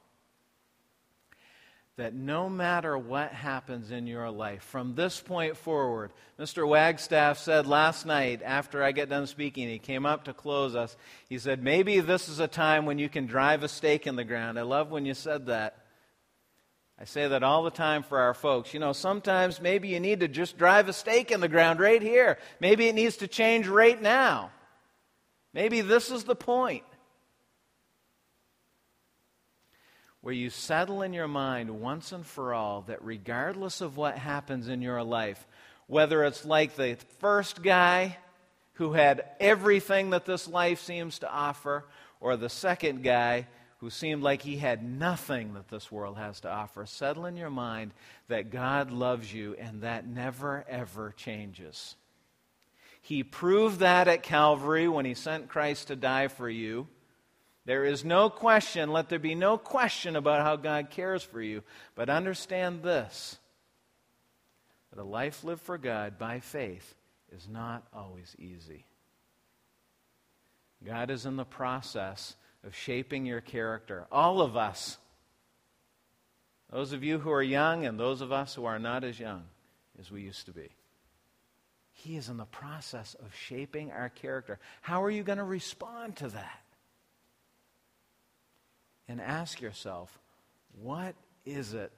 that 1.97 2.13
no 2.13 2.47
matter 2.47 2.95
what 2.95 3.31
happens 3.31 3.89
in 3.89 4.05
your 4.05 4.29
life, 4.29 4.61
from 4.61 4.93
this 4.93 5.19
point 5.19 5.57
forward, 5.57 6.11
Mr. 6.39 6.67
Wagstaff 6.67 7.39
said 7.39 7.65
last 7.65 8.05
night 8.05 8.41
after 8.45 8.83
I 8.83 8.91
get 8.91 9.09
done 9.09 9.25
speaking, 9.25 9.67
he 9.67 9.79
came 9.79 10.05
up 10.05 10.25
to 10.25 10.33
close 10.33 10.75
us. 10.75 10.95
He 11.27 11.39
said, 11.39 11.63
Maybe 11.63 11.99
this 11.99 12.29
is 12.29 12.39
a 12.39 12.47
time 12.47 12.85
when 12.85 12.99
you 12.99 13.09
can 13.09 13.25
drive 13.25 13.63
a 13.63 13.67
stake 13.67 14.05
in 14.05 14.15
the 14.15 14.23
ground. 14.23 14.59
I 14.59 14.61
love 14.61 14.91
when 14.91 15.07
you 15.07 15.15
said 15.15 15.47
that. 15.47 15.83
I 16.99 17.05
say 17.05 17.27
that 17.27 17.43
all 17.43 17.63
the 17.63 17.71
time 17.71 18.03
for 18.03 18.19
our 18.19 18.35
folks. 18.35 18.73
You 18.75 18.79
know, 18.79 18.93
sometimes 18.93 19.59
maybe 19.59 19.87
you 19.87 19.99
need 19.99 20.19
to 20.19 20.27
just 20.27 20.57
drive 20.57 20.89
a 20.89 20.93
stake 20.93 21.31
in 21.31 21.41
the 21.41 21.47
ground 21.47 21.79
right 21.79 22.01
here. 22.01 22.37
Maybe 22.59 22.87
it 22.87 22.95
needs 22.95 23.17
to 23.17 23.27
change 23.27 23.67
right 23.67 23.99
now. 23.99 24.51
Maybe 25.53 25.81
this 25.81 26.11
is 26.11 26.25
the 26.25 26.35
point. 26.35 26.83
Where 30.21 30.33
you 30.33 30.49
settle 30.49 31.01
in 31.01 31.13
your 31.13 31.27
mind 31.27 31.69
once 31.81 32.11
and 32.11 32.25
for 32.25 32.53
all 32.53 32.81
that 32.87 33.03
regardless 33.03 33.81
of 33.81 33.97
what 33.97 34.17
happens 34.17 34.67
in 34.67 34.81
your 34.81 35.03
life, 35.03 35.47
whether 35.87 36.23
it's 36.23 36.45
like 36.45 36.75
the 36.75 36.97
first 37.19 37.61
guy 37.63 38.17
who 38.73 38.93
had 38.93 39.23
everything 39.39 40.11
that 40.11 40.25
this 40.25 40.47
life 40.47 40.81
seems 40.81 41.19
to 41.19 41.31
offer, 41.31 41.85
or 42.19 42.37
the 42.37 42.49
second 42.49 43.03
guy 43.03 43.47
who 43.79 43.89
seemed 43.89 44.23
like 44.23 44.41
he 44.41 44.57
had 44.57 44.83
nothing 44.83 45.53
that 45.53 45.67
this 45.67 45.91
world 45.91 46.17
has 46.17 46.39
to 46.41 46.49
offer, 46.49 46.85
settle 46.85 47.25
in 47.25 47.37
your 47.37 47.49
mind 47.49 47.91
that 48.27 48.49
God 48.49 48.91
loves 48.91 49.31
you 49.31 49.55
and 49.59 49.81
that 49.81 50.07
never, 50.07 50.65
ever 50.67 51.13
changes. 51.15 51.95
He 53.01 53.23
proved 53.23 53.79
that 53.79 54.07
at 54.07 54.23
Calvary 54.23 54.87
when 54.87 55.05
he 55.05 55.13
sent 55.13 55.47
Christ 55.47 55.87
to 55.87 55.95
die 55.95 56.27
for 56.27 56.49
you. 56.49 56.87
There 57.67 57.83
is 57.83 58.05
no 58.05 58.29
question, 58.29 58.93
let 58.93 59.09
there 59.09 59.19
be 59.19 59.35
no 59.35 59.57
question 59.57 60.15
about 60.15 60.41
how 60.41 60.55
God 60.55 60.89
cares 60.89 61.21
for 61.21 61.41
you. 61.41 61.63
But 61.95 62.09
understand 62.09 62.81
this 62.81 63.37
that 64.89 65.01
a 65.01 65.03
life 65.03 65.43
lived 65.43 65.63
for 65.63 65.77
God 65.77 66.17
by 66.17 66.39
faith 66.39 66.95
is 67.35 67.49
not 67.49 67.85
always 67.93 68.33
easy. 68.39 68.85
God 70.85 71.11
is 71.11 71.25
in 71.25 71.35
the 71.35 71.43
process 71.43 72.37
of 72.63 72.73
shaping 72.73 73.25
your 73.25 73.41
character. 73.41 74.07
All 74.13 74.41
of 74.41 74.55
us. 74.55 74.97
Those 76.71 76.93
of 76.93 77.03
you 77.03 77.19
who 77.19 77.31
are 77.31 77.43
young 77.43 77.85
and 77.85 77.99
those 77.99 78.21
of 78.21 78.31
us 78.31 78.55
who 78.55 78.63
are 78.63 78.79
not 78.79 79.03
as 79.03 79.19
young 79.19 79.43
as 79.99 80.09
we 80.09 80.21
used 80.21 80.45
to 80.45 80.53
be. 80.53 80.69
He 81.91 82.15
is 82.15 82.29
in 82.29 82.37
the 82.37 82.45
process 82.45 83.13
of 83.15 83.35
shaping 83.35 83.91
our 83.91 84.07
character. 84.07 84.57
How 84.79 85.03
are 85.03 85.11
you 85.11 85.23
going 85.23 85.39
to 85.39 85.43
respond 85.43 86.15
to 86.17 86.29
that? 86.29 86.61
And 89.07 89.21
ask 89.21 89.61
yourself, 89.61 90.19
what 90.81 91.15
is 91.45 91.73
it 91.73 91.91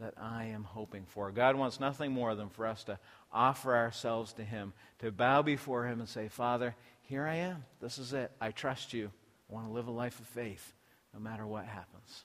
that 0.00 0.14
I 0.20 0.46
am 0.46 0.64
hoping 0.64 1.04
for? 1.06 1.30
God 1.30 1.56
wants 1.56 1.78
nothing 1.78 2.12
more 2.12 2.34
than 2.34 2.48
for 2.48 2.66
us 2.66 2.84
to 2.84 2.98
offer 3.32 3.76
ourselves 3.76 4.32
to 4.34 4.44
Him, 4.44 4.72
to 5.00 5.12
bow 5.12 5.42
before 5.42 5.86
Him 5.86 6.00
and 6.00 6.08
say, 6.08 6.28
Father, 6.28 6.74
here 7.02 7.26
I 7.26 7.36
am. 7.36 7.64
This 7.80 7.98
is 7.98 8.12
it. 8.12 8.30
I 8.40 8.50
trust 8.50 8.92
you. 8.92 9.10
I 9.50 9.54
want 9.54 9.66
to 9.66 9.72
live 9.72 9.88
a 9.88 9.92
life 9.92 10.18
of 10.18 10.26
faith 10.26 10.72
no 11.12 11.20
matter 11.20 11.46
what 11.46 11.66
happens. 11.66 12.24